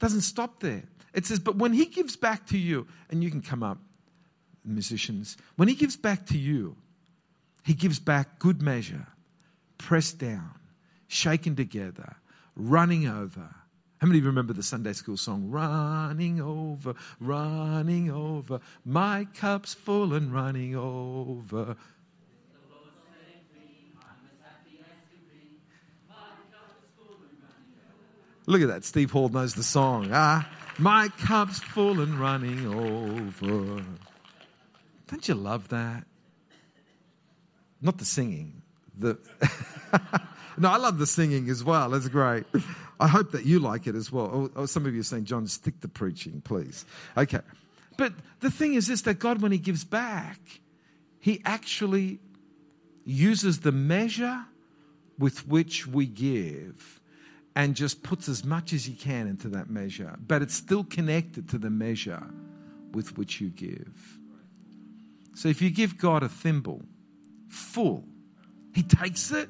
doesn't 0.00 0.22
stop 0.22 0.58
there. 0.60 0.82
It 1.14 1.26
says, 1.26 1.38
but 1.38 1.56
when 1.56 1.72
He 1.72 1.86
gives 1.86 2.16
back 2.16 2.46
to 2.48 2.58
you, 2.58 2.88
and 3.10 3.22
you 3.22 3.30
can 3.30 3.40
come 3.40 3.62
up, 3.62 3.78
musicians, 4.64 5.36
when 5.56 5.68
He 5.68 5.74
gives 5.74 5.96
back 5.96 6.26
to 6.26 6.38
you, 6.38 6.74
He 7.64 7.74
gives 7.74 8.00
back 8.00 8.40
good 8.40 8.62
measure, 8.62 9.06
pressed 9.76 10.18
down, 10.18 10.50
shaken 11.06 11.54
together, 11.54 12.16
running 12.58 13.08
over 13.08 13.48
how 14.00 14.06
many 14.06 14.18
of 14.18 14.24
you 14.24 14.30
remember 14.30 14.52
the 14.52 14.62
Sunday 14.62 14.92
school 14.92 15.16
song, 15.16 15.50
Running 15.50 16.40
Over, 16.40 16.94
Running 17.18 18.10
Over, 18.12 18.60
My 18.84 19.26
cup's 19.34 19.74
full 19.74 20.14
and 20.14 20.32
running 20.32 20.76
over? 20.76 21.76
Look 28.46 28.62
at 28.62 28.68
that. 28.68 28.84
Steve 28.84 29.10
Hall 29.10 29.28
knows 29.28 29.54
the 29.54 29.62
song. 29.62 30.08
Ah, 30.10 30.48
my 30.78 31.08
cup's 31.18 31.58
full 31.58 32.00
and 32.00 32.18
running 32.18 32.66
over. 32.66 33.84
Don't 35.08 35.28
you 35.28 35.34
love 35.34 35.68
that? 35.68 36.04
Not 37.82 37.98
the 37.98 38.06
singing. 38.06 38.62
The 38.96 39.18
no, 40.58 40.70
I 40.70 40.76
love 40.76 40.98
the 40.98 41.06
singing 41.06 41.48
as 41.48 41.62
well. 41.64 41.94
It's 41.94 42.08
great. 42.08 42.44
I 43.00 43.08
hope 43.08 43.32
that 43.32 43.44
you 43.44 43.58
like 43.58 43.86
it 43.86 43.94
as 43.94 44.10
well. 44.10 44.26
Or, 44.26 44.62
or 44.62 44.66
some 44.66 44.86
of 44.86 44.94
you 44.94 45.00
are 45.00 45.04
saying, 45.04 45.24
John, 45.24 45.46
stick 45.46 45.80
to 45.80 45.88
preaching, 45.88 46.40
please. 46.40 46.84
Okay. 47.16 47.40
But 47.96 48.12
the 48.40 48.50
thing 48.50 48.74
is 48.74 48.86
this 48.86 49.02
that 49.02 49.18
God, 49.18 49.42
when 49.42 49.52
He 49.52 49.58
gives 49.58 49.84
back, 49.84 50.40
He 51.20 51.42
actually 51.44 52.20
uses 53.04 53.60
the 53.60 53.72
measure 53.72 54.44
with 55.18 55.46
which 55.48 55.86
we 55.86 56.06
give 56.06 57.00
and 57.56 57.74
just 57.74 58.02
puts 58.02 58.28
as 58.28 58.44
much 58.44 58.72
as 58.72 58.84
He 58.84 58.94
can 58.94 59.26
into 59.26 59.48
that 59.50 59.70
measure. 59.70 60.16
But 60.24 60.42
it's 60.42 60.54
still 60.54 60.84
connected 60.84 61.48
to 61.50 61.58
the 61.58 61.70
measure 61.70 62.26
with 62.92 63.16
which 63.18 63.40
you 63.40 63.50
give. 63.50 64.18
So 65.34 65.48
if 65.48 65.62
you 65.62 65.70
give 65.70 65.98
God 65.98 66.22
a 66.22 66.28
thimble 66.28 66.82
full, 67.48 68.04
He 68.74 68.82
takes 68.82 69.30
it 69.30 69.48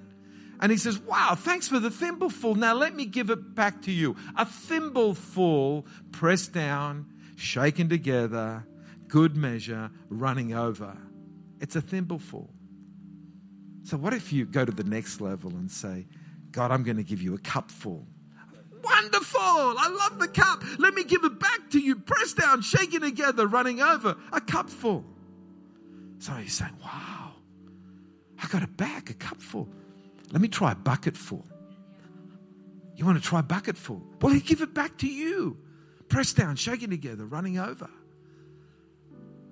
and 0.61 0.73
he 0.73 0.79
says, 0.79 0.99
Wow, 0.99 1.35
thanks 1.37 1.69
for 1.69 1.79
the 1.79 1.91
thimbleful. 1.91 2.55
Now 2.55 2.75
let 2.75 2.95
me 2.95 3.07
give 3.07 3.31
it 3.31 3.55
back 3.55 3.83
to 3.83 3.93
you. 3.93 4.17
A 4.37 4.45
thimbleful 4.45 5.87
pressed 6.13 6.53
down, 6.53 7.07
shaken 7.37 7.89
together, 7.89 8.67
good 9.07 9.37
measure, 9.37 9.91
running 10.09 10.55
over. 10.55 10.97
It's 11.61 11.77
a 11.77 11.81
thimbleful. 11.81 12.51
So, 13.85 13.97
what 13.97 14.13
if 14.13 14.33
you 14.33 14.45
go 14.45 14.65
to 14.65 14.73
the 14.73 14.85
next 14.85 15.21
level 15.21 15.51
and 15.51 15.71
say, 15.71 16.07
God, 16.51 16.71
I'm 16.71 16.83
going 16.83 16.99
to 16.99 17.03
give 17.03 17.23
you 17.23 17.35
a 17.35 17.39
cupful? 17.39 18.07
Wonderful. 18.83 19.41
I 19.41 19.89
love 19.99 20.19
the 20.19 20.29
cup. 20.29 20.63
Let 20.79 20.95
me 20.95 21.05
give 21.05 21.25
it 21.25 21.39
back 21.41 21.71
to 21.71 21.81
you. 21.81 21.97
Pressed 21.97 22.37
down, 22.37 22.63
shaken 22.63 23.01
together, 23.01 23.47
running 23.47 23.81
over. 23.81 24.17
A 24.33 24.41
cupful. 24.41 25.05
So 26.19 26.37
you're 26.37 26.49
saying, 26.49 26.77
wow, 26.83 27.33
I 28.43 28.47
got 28.49 28.63
a 28.63 28.69
bag, 28.69 29.11
a 29.11 29.15
cupful. 29.15 29.69
Let 30.31 30.43
me 30.43 30.49
try 30.49 30.73
a 30.73 30.75
bucketful. 30.75 31.47
You 32.95 33.07
want 33.07 33.23
to 33.23 33.27
try 33.27 33.41
a 33.41 33.45
bucketful? 33.45 34.03
Well, 34.21 34.33
he 34.33 34.41
give 34.41 34.61
it 34.61 34.75
back 34.75 34.99
to 34.99 35.07
you. 35.07 35.57
Press 36.09 36.33
down, 36.33 36.57
shaking 36.57 36.91
together, 36.91 37.25
running 37.25 37.59
over. 37.59 37.89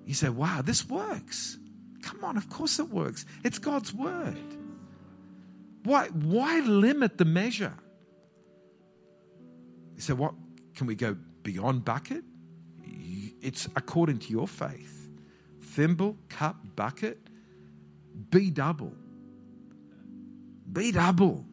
You 0.05 0.13
say, 0.13 0.29
wow, 0.29 0.61
this 0.61 0.87
works. 0.87 1.57
Come 2.01 2.23
on, 2.23 2.37
of 2.37 2.49
course 2.49 2.79
it 2.79 2.89
works. 2.89 3.25
It's 3.43 3.59
God's 3.59 3.93
word. 3.93 4.37
Why, 5.83 6.07
why 6.07 6.59
limit 6.59 7.17
the 7.17 7.25
measure? 7.25 7.73
You 9.95 10.01
say, 10.01 10.13
what? 10.13 10.33
Can 10.75 10.87
we 10.87 10.95
go 10.95 11.15
beyond 11.43 11.85
bucket? 11.85 12.23
It's 13.41 13.67
according 13.75 14.19
to 14.19 14.29
your 14.29 14.47
faith. 14.47 15.09
Thimble, 15.61 16.17
cup, 16.29 16.57
bucket, 16.75 17.19
B-double 18.29 18.93
B-double. 20.71 21.45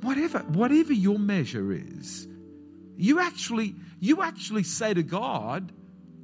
Whatever, 0.00 0.40
whatever 0.40 0.92
your 0.92 1.18
measure 1.18 1.72
is, 1.72 2.28
you 2.96 3.20
actually, 3.20 3.74
you 4.00 4.22
actually 4.22 4.62
say 4.62 4.94
to 4.94 5.02
God 5.02 5.72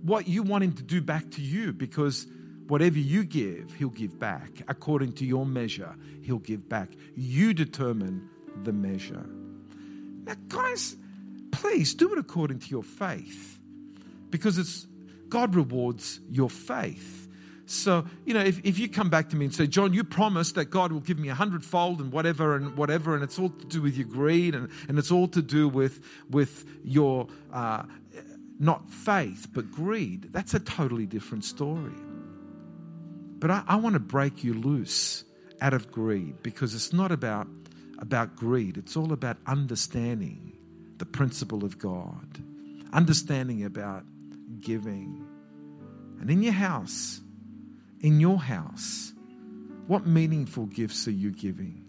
what 0.02 0.28
you 0.28 0.42
want 0.42 0.64
Him 0.64 0.72
to 0.74 0.82
do 0.82 1.00
back 1.00 1.30
to 1.32 1.42
you 1.42 1.72
because 1.72 2.26
whatever 2.68 2.98
you 2.98 3.24
give, 3.24 3.72
He'll 3.74 3.88
give 3.88 4.18
back. 4.18 4.62
According 4.68 5.14
to 5.14 5.26
your 5.26 5.46
measure, 5.46 5.94
He'll 6.22 6.38
give 6.38 6.68
back. 6.68 6.90
You 7.14 7.54
determine 7.54 8.28
the 8.62 8.72
measure. 8.72 9.26
Now, 10.24 10.34
guys, 10.48 10.96
please 11.50 11.94
do 11.94 12.12
it 12.12 12.18
according 12.18 12.60
to 12.60 12.68
your 12.68 12.82
faith 12.82 13.58
because 14.30 14.58
it's 14.58 14.86
God 15.28 15.54
rewards 15.54 16.20
your 16.30 16.50
faith. 16.50 17.28
So, 17.72 18.04
you 18.26 18.34
know, 18.34 18.40
if, 18.40 18.60
if 18.64 18.78
you 18.78 18.86
come 18.86 19.08
back 19.08 19.30
to 19.30 19.36
me 19.36 19.46
and 19.46 19.54
say, 19.54 19.66
John, 19.66 19.94
you 19.94 20.04
promised 20.04 20.56
that 20.56 20.66
God 20.66 20.92
will 20.92 21.00
give 21.00 21.18
me 21.18 21.30
a 21.30 21.34
hundredfold 21.34 22.00
and 22.00 22.12
whatever 22.12 22.54
and 22.54 22.76
whatever, 22.76 23.14
and 23.14 23.24
it's 23.24 23.38
all 23.38 23.48
to 23.48 23.64
do 23.64 23.80
with 23.80 23.96
your 23.96 24.06
greed 24.06 24.54
and, 24.54 24.68
and 24.88 24.98
it's 24.98 25.10
all 25.10 25.26
to 25.28 25.40
do 25.40 25.68
with, 25.68 26.00
with 26.28 26.66
your 26.84 27.28
uh, 27.50 27.84
not 28.58 28.90
faith, 28.90 29.48
but 29.54 29.70
greed, 29.70 30.28
that's 30.32 30.52
a 30.52 30.60
totally 30.60 31.06
different 31.06 31.46
story. 31.46 31.94
But 33.38 33.50
I, 33.50 33.64
I 33.66 33.76
want 33.76 33.94
to 33.94 34.00
break 34.00 34.44
you 34.44 34.52
loose 34.52 35.24
out 35.62 35.72
of 35.72 35.90
greed 35.90 36.42
because 36.42 36.74
it's 36.74 36.92
not 36.92 37.10
about, 37.10 37.48
about 37.98 38.36
greed, 38.36 38.76
it's 38.76 38.98
all 38.98 39.14
about 39.14 39.38
understanding 39.46 40.58
the 40.98 41.06
principle 41.06 41.64
of 41.64 41.78
God, 41.78 42.38
understanding 42.92 43.64
about 43.64 44.04
giving. 44.60 45.26
And 46.20 46.30
in 46.30 46.42
your 46.42 46.52
house, 46.52 47.21
in 48.02 48.20
your 48.20 48.38
house, 48.38 49.12
what 49.86 50.06
meaningful 50.06 50.66
gifts 50.66 51.06
are 51.06 51.12
you 51.12 51.30
giving? 51.30 51.84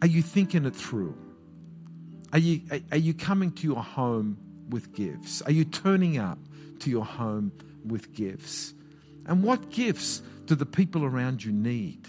Are 0.00 0.08
you 0.08 0.22
thinking 0.22 0.64
it 0.64 0.74
through? 0.74 1.16
Are 2.32 2.38
you, 2.38 2.62
are 2.90 2.98
you 2.98 3.14
coming 3.14 3.52
to 3.52 3.66
your 3.66 3.82
home 3.82 4.38
with 4.68 4.94
gifts? 4.94 5.42
Are 5.42 5.52
you 5.52 5.64
turning 5.64 6.18
up 6.18 6.38
to 6.80 6.90
your 6.90 7.04
home 7.04 7.52
with 7.86 8.12
gifts? 8.12 8.74
And 9.26 9.42
what 9.42 9.70
gifts 9.70 10.22
do 10.46 10.54
the 10.54 10.66
people 10.66 11.04
around 11.04 11.44
you 11.44 11.52
need? 11.52 12.06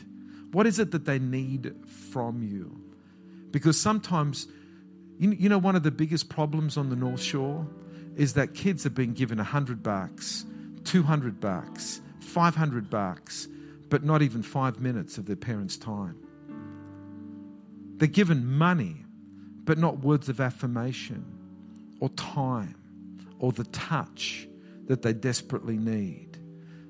What 0.52 0.66
is 0.66 0.80
it 0.80 0.92
that 0.92 1.06
they 1.06 1.20
need 1.20 1.76
from 2.10 2.42
you? 2.44 2.80
Because 3.52 3.80
sometimes, 3.80 4.48
you 5.20 5.50
know, 5.50 5.58
one 5.58 5.76
of 5.76 5.84
the 5.84 5.92
biggest 5.92 6.30
problems 6.30 6.78
on 6.78 6.90
the 6.90 6.96
North 6.96 7.22
Shore 7.22 7.68
is 8.16 8.34
that 8.34 8.54
kids 8.54 8.84
have 8.84 8.96
been 8.96 9.14
given 9.14 9.38
100 9.38 9.84
bucks, 9.84 10.46
200 10.86 11.40
bucks, 11.40 12.02
500 12.24 12.90
bucks, 12.90 13.48
but 13.90 14.04
not 14.04 14.22
even 14.22 14.42
five 14.42 14.80
minutes 14.80 15.18
of 15.18 15.26
their 15.26 15.36
parents' 15.36 15.78
time. 15.78 16.18
They're 17.98 18.08
given 18.08 18.46
money, 18.46 18.98
but 19.64 19.78
not 19.78 20.00
words 20.00 20.30
of 20.30 20.42
affirmation 20.42 21.26
or 22.00 22.10
time 22.10 22.76
or 23.40 23.52
the 23.52 23.64
touch 23.66 24.48
that 24.88 25.02
they 25.02 25.14
desperately 25.14 25.78
need. 25.78 26.38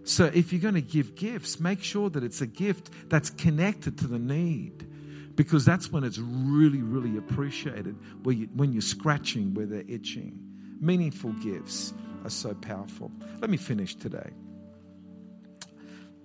So, 0.05 0.25
if 0.33 0.51
you're 0.51 0.61
going 0.61 0.73
to 0.73 0.81
give 0.81 1.15
gifts, 1.15 1.59
make 1.59 1.81
sure 1.81 2.09
that 2.09 2.23
it's 2.23 2.41
a 2.41 2.47
gift 2.47 2.89
that's 3.09 3.29
connected 3.29 3.97
to 3.99 4.07
the 4.07 4.19
need 4.19 4.87
because 5.35 5.65
that's 5.65 5.91
when 5.91 6.03
it's 6.03 6.17
really, 6.17 6.81
really 6.81 7.17
appreciated 7.17 7.95
where 8.23 8.35
you, 8.35 8.49
when 8.55 8.73
you're 8.73 8.81
scratching 8.81 9.53
where 9.53 9.65
they're 9.65 9.85
itching. 9.87 10.37
Meaningful 10.79 11.31
gifts 11.33 11.93
are 12.23 12.29
so 12.29 12.53
powerful. 12.53 13.11
Let 13.39 13.49
me 13.49 13.57
finish 13.57 13.95
today. 13.95 14.31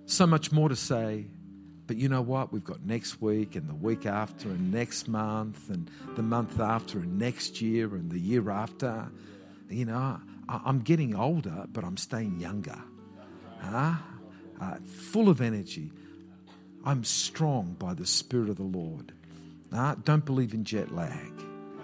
So 0.09 0.25
much 0.25 0.51
more 0.51 0.69
to 0.69 0.75
say, 0.75 1.27
but 1.85 1.95
you 1.95 2.09
know 2.09 2.23
what? 2.23 2.51
We've 2.51 2.63
got 2.63 2.83
next 2.83 3.21
week 3.21 3.55
and 3.55 3.69
the 3.69 3.75
week 3.75 4.07
after 4.07 4.49
and 4.49 4.71
next 4.71 5.07
month 5.07 5.69
and 5.69 5.87
the 6.15 6.23
month 6.23 6.59
after 6.59 6.97
and 6.97 7.19
next 7.19 7.61
year 7.61 7.93
and 7.93 8.09
the 8.09 8.17
year 8.17 8.49
after. 8.49 9.07
You 9.69 9.85
know, 9.85 10.19
I'm 10.49 10.79
getting 10.79 11.15
older, 11.15 11.65
but 11.71 11.83
I'm 11.83 11.95
staying 11.95 12.39
younger. 12.39 12.81
Huh? 13.59 13.93
Uh, 14.59 14.77
full 14.83 15.29
of 15.29 15.41
energy. 15.41 15.91
I'm 16.83 17.03
strong 17.03 17.75
by 17.77 17.93
the 17.93 18.07
Spirit 18.07 18.49
of 18.49 18.57
the 18.57 18.63
Lord. 18.63 19.13
Uh, 19.71 19.93
don't 20.05 20.25
believe 20.25 20.55
in 20.55 20.63
jet 20.63 20.91
lag. 20.91 21.31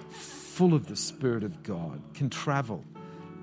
Full 0.09 0.73
of 0.73 0.87
the 0.87 0.95
Spirit 0.95 1.43
of 1.43 1.61
God. 1.61 2.01
Can 2.15 2.31
travel 2.31 2.83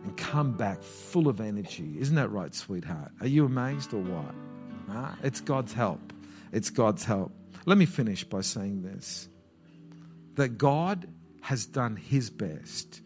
and 0.02 0.16
come 0.16 0.56
back 0.56 0.82
full 0.82 1.28
of 1.28 1.40
energy. 1.40 1.94
Isn't 2.00 2.16
that 2.16 2.32
right, 2.32 2.52
sweetheart? 2.52 3.12
Are 3.20 3.28
you 3.28 3.44
amazed 3.44 3.94
or 3.94 4.00
what? 4.00 4.34
It's 5.22 5.40
God's 5.40 5.72
help. 5.72 6.12
It's 6.52 6.70
God's 6.70 7.04
help. 7.04 7.32
Let 7.64 7.78
me 7.78 7.86
finish 7.86 8.24
by 8.24 8.40
saying 8.40 8.82
this 8.82 9.28
that 10.34 10.56
God 10.56 11.06
has 11.42 11.66
done 11.66 11.96
his 11.96 12.30
best 12.30 13.02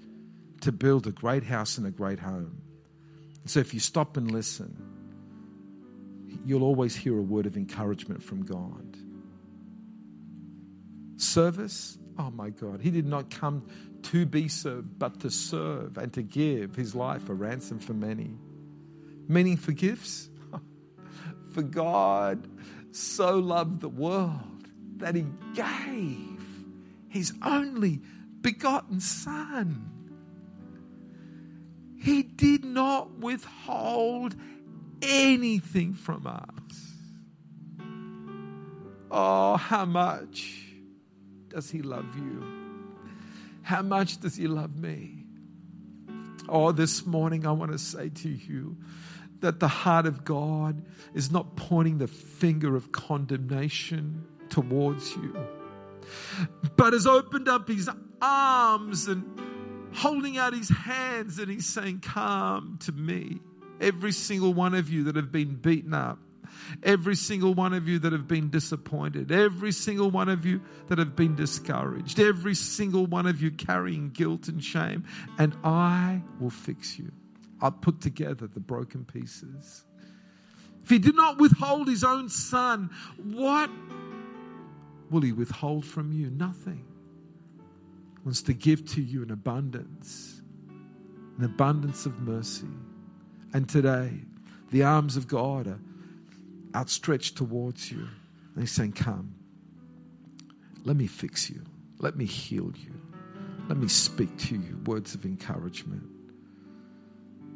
to 0.61 0.73
build 0.73 1.07
a 1.07 1.13
great 1.13 1.43
house 1.43 1.79
and 1.79 1.87
a 1.87 1.91
great 1.91 2.19
home. 2.19 2.63
So 3.47 3.61
if 3.61 3.75
you 3.75 3.81
stop 3.81 4.17
and 4.17 4.31
listen, 4.31 4.77
you'll 6.45 6.65
always 6.65 6.95
hear 6.95 7.19
a 7.19 7.23
word 7.23 7.47
of 7.47 7.57
encouragement 7.57 8.23
from 8.23 8.45
God. 8.45 8.97
Service, 11.17 11.99
oh 12.19 12.31
my 12.31 12.51
God, 12.51 12.81
he 12.81 12.91
did 12.91 13.07
not 13.07 13.31
come 13.31 13.67
to 14.03 14.27
be 14.27 14.49
served, 14.49 14.99
but 14.99 15.21
to 15.21 15.31
serve 15.31 15.99
and 15.99 16.13
to 16.13 16.23
give 16.23 16.77
his 16.77 16.95
life 16.95 17.29
a 17.29 17.35
ransom 17.35 17.79
for 17.79 17.95
many. 17.95 18.31
Meaning 19.29 19.57
for 19.57 19.73
gifts, 19.73 20.29
for 21.57 21.63
God 21.63 22.47
so 22.91 23.39
loved 23.39 23.81
the 23.81 23.89
world 23.89 24.69
that 24.99 25.15
he 25.15 25.25
gave 25.55 26.45
his 27.09 27.33
only 27.43 28.03
begotten 28.43 29.01
Son. 29.01 29.91
He 31.99 32.23
did 32.23 32.63
not 32.63 33.11
withhold 33.21 34.37
anything 35.01 35.95
from 35.95 36.27
us. 36.27 37.81
Oh, 39.11 39.57
how 39.57 39.87
much 39.87 40.63
does 41.49 41.71
he 41.71 41.81
love 41.81 42.15
you? 42.19 42.45
How 43.63 43.81
much 43.81 44.21
does 44.21 44.37
he 44.37 44.47
love 44.47 44.77
me? 44.77 45.25
Oh, 46.51 46.73
this 46.73 47.07
morning 47.07 47.47
I 47.47 47.53
want 47.53 47.73
to 47.73 47.79
say 47.79 48.11
to 48.11 48.29
you 48.29 48.77
that 49.41 49.61
the 49.61 49.69
heart 49.69 50.07
of 50.07 50.25
God 50.25 50.85
is 51.15 51.31
not 51.31 51.57
pointing 51.57 51.99
the 51.99 52.07
finger 52.07 52.77
of 52.77 52.93
condemnation 52.93 54.25
towards 54.49 55.15
you, 55.17 55.37
but 56.77 56.93
has 56.93 57.07
opened 57.07 57.49
up 57.49 57.69
his 57.69 57.89
arms 58.21 59.09
and 59.09 59.25
holding 59.95 60.39
out 60.39 60.53
his 60.53 60.69
hands 60.69 61.39
and 61.39 61.51
he's 61.51 61.67
saying, 61.67 62.01
Come 62.01 62.79
to 62.83 62.93
me. 62.93 63.41
Every 63.81 64.13
single 64.13 64.55
one 64.55 64.75
of 64.75 64.89
you 64.89 65.05
that 65.05 65.17
have 65.17 65.31
been 65.31 65.57
beaten 65.57 65.93
up, 65.93 66.19
every 66.83 67.15
single 67.15 67.53
one 67.53 67.75
of 67.75 67.87
you 67.89 67.99
that 67.99 68.13
have 68.13 68.27
been 68.27 68.49
disappointed, 68.49 69.31
every 69.31 69.73
single 69.73 70.11
one 70.11 70.31
of 70.31 70.47
you 70.47 70.63
that 70.89 70.99
have 70.99 71.15
been 71.15 71.37
discouraged, 71.37 72.19
every 72.19 72.55
single 72.55 73.07
one 73.07 73.27
of 73.27 73.43
you 73.43 73.51
carrying 73.51 74.11
guilt 74.11 74.49
and 74.49 74.65
shame, 74.65 75.05
and 75.39 75.55
I 75.63 76.23
will 76.41 76.51
fix 76.51 76.99
you. 76.99 77.13
I'll 77.61 77.73
put 77.73 78.01
together 78.01 78.47
the 78.47 78.61
broken 78.61 79.05
pieces. 79.05 79.85
If 80.83 80.91
he 80.91 80.99
did 80.99 81.17
not 81.17 81.39
withhold 81.39 81.89
his 81.89 82.05
own 82.05 82.29
son, 82.29 82.91
what 83.17 83.71
will 85.11 85.21
he 85.21 85.33
withhold 85.33 85.85
from 85.85 86.13
you? 86.13 86.31
Nothing. 86.31 86.85
He 87.57 88.23
wants 88.25 88.43
to 88.43 88.53
give 88.53 88.85
to 88.93 89.03
you 89.03 89.23
an 89.23 89.31
abundance, 89.31 90.41
an 91.39 91.45
abundance 91.45 92.07
of 92.07 92.21
mercy. 92.21 92.69
And 93.53 93.69
today, 93.69 94.13
the 94.71 94.83
arms 94.85 95.17
of 95.17 95.27
God 95.27 95.67
are 95.67 95.81
outstretched 96.75 97.37
towards 97.37 97.91
you. 97.91 98.07
And 98.55 98.63
he's 98.63 98.73
saying, 98.73 98.93
Come, 98.93 99.35
let 100.85 100.97
me 100.97 101.07
fix 101.07 101.51
you. 101.51 101.63
Let 101.99 102.17
me 102.17 102.27
heal 102.27 102.73
you. 102.77 103.01
Let 103.69 103.79
me 103.79 103.89
speak 103.89 104.37
to 104.39 104.55
you 104.55 104.81
words 104.87 105.15
of 105.15 105.25
encouragement. 105.25 106.05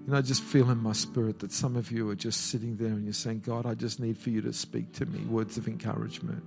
And 0.06 0.16
I 0.16 0.22
just 0.22 0.42
feel 0.42 0.70
in 0.70 0.78
my 0.78 0.92
spirit 0.92 1.38
that 1.40 1.52
some 1.52 1.76
of 1.76 1.92
you 1.92 2.08
are 2.10 2.14
just 2.14 2.48
sitting 2.48 2.76
there 2.76 2.88
and 2.88 3.04
you're 3.04 3.12
saying, 3.12 3.40
God, 3.40 3.66
I 3.66 3.74
just 3.74 4.00
need 4.00 4.18
for 4.18 4.30
you 4.30 4.40
to 4.42 4.52
speak 4.52 4.92
to 4.94 5.06
me 5.06 5.24
words 5.26 5.56
of 5.56 5.68
encouragement. 5.68 6.42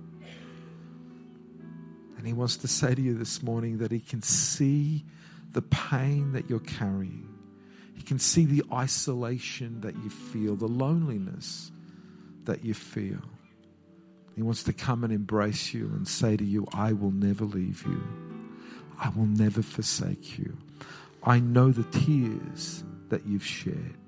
And 2.18 2.26
He 2.26 2.32
wants 2.32 2.56
to 2.58 2.68
say 2.68 2.94
to 2.94 3.00
you 3.00 3.14
this 3.14 3.42
morning 3.42 3.78
that 3.78 3.90
He 3.90 4.00
can 4.00 4.22
see 4.22 5.04
the 5.52 5.62
pain 5.62 6.32
that 6.32 6.50
you're 6.50 6.58
carrying, 6.60 7.28
He 7.94 8.02
can 8.02 8.18
see 8.18 8.44
the 8.44 8.64
isolation 8.72 9.80
that 9.82 9.94
you 9.96 10.10
feel, 10.10 10.56
the 10.56 10.66
loneliness 10.66 11.70
that 12.44 12.64
you 12.64 12.74
feel. 12.74 13.22
He 14.34 14.42
wants 14.42 14.64
to 14.64 14.72
come 14.72 15.04
and 15.04 15.12
embrace 15.12 15.72
you 15.72 15.86
and 15.86 16.08
say 16.08 16.36
to 16.36 16.44
you, 16.44 16.66
I 16.72 16.92
will 16.92 17.12
never 17.12 17.44
leave 17.44 17.84
you. 17.86 18.02
I 18.98 19.10
will 19.10 19.26
never 19.26 19.62
forsake 19.62 20.38
you. 20.38 20.56
I 21.22 21.38
know 21.40 21.70
the 21.70 21.84
tears 21.84 22.84
that 23.08 23.26
you've 23.26 23.44
shared. 23.44 23.98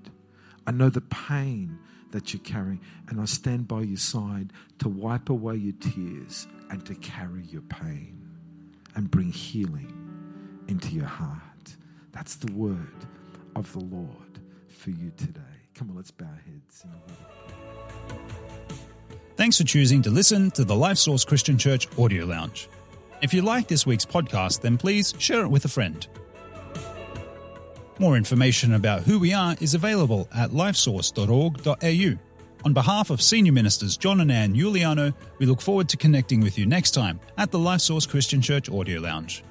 I 0.67 0.73
know 0.73 0.89
the 0.89 1.01
pain 1.01 1.79
that 2.11 2.33
you're 2.33 2.43
carrying, 2.43 2.81
and 3.09 3.21
I 3.21 3.25
stand 3.25 3.69
by 3.69 3.83
your 3.83 3.99
side 3.99 4.53
to 4.79 4.89
wipe 4.89 5.29
away 5.29 5.57
your 5.57 5.75
tears 5.81 6.47
and 6.71 6.85
to 6.87 6.95
carry 6.97 7.43
your 7.43 7.63
pain 7.63 8.27
and 8.95 9.11
bring 9.11 9.31
healing 9.31 9.93
into 10.69 10.89
your 10.89 11.07
heart. 11.07 11.77
That's 12.13 12.37
the 12.37 12.53
word 12.53 13.07
of 13.55 13.73
the 13.73 13.81
Lord 13.81 14.41
for 14.69 14.91
you 14.91 15.13
today. 15.17 15.41
Come 15.75 15.91
on, 15.91 15.97
let's 15.97 16.11
bow 16.11 16.27
our 16.27 16.43
heads. 16.47 16.85
Thanks 19.37 19.59
for 19.59 19.65
choosing 19.65 20.01
to 20.03 20.11
listen 20.11 20.51
to 20.53 20.65
the 20.65 20.75
Life 20.75 20.97
Source 20.97 21.25
Christian 21.25 21.59
Church 21.59 21.87
Audio 21.99 22.25
Lounge. 22.25 22.69
If 23.21 23.35
you 23.35 23.43
like 23.43 23.69
this 23.69 23.87
week's 23.87 24.07
podcast, 24.07 24.63
then 24.63 24.79
please 24.79 25.15
share 25.19 25.43
it 25.43 25.49
with 25.49 25.65
a 25.67 25.69
friend. 25.69 26.07
More 27.99 28.17
information 28.17 28.75
about 28.75 29.03
who 29.03 29.19
we 29.19 29.33
are 29.33 29.57
is 29.61 29.75
available 29.75 30.29
at 30.35 30.51
lifesource.org.au. 30.51 32.19
On 32.65 32.73
behalf 32.73 33.11
of 33.11 33.23
Senior 33.23 33.53
Ministers 33.53 33.97
John 33.97 34.21
and 34.21 34.31
Anne 34.31 34.55
Giuliano, 34.55 35.13
we 35.39 35.47
look 35.47 35.61
forward 35.61 35.89
to 35.91 35.97
connecting 35.97 36.41
with 36.41 36.59
you 36.59 36.67
next 36.67 36.91
time 36.91 37.21
at 37.39 37.51
the 37.51 37.59
Life 37.59 37.81
Source 37.81 38.07
Christian 38.07 38.43
Church 38.43 38.69
Audio 38.69 39.01
Lounge. 39.01 39.43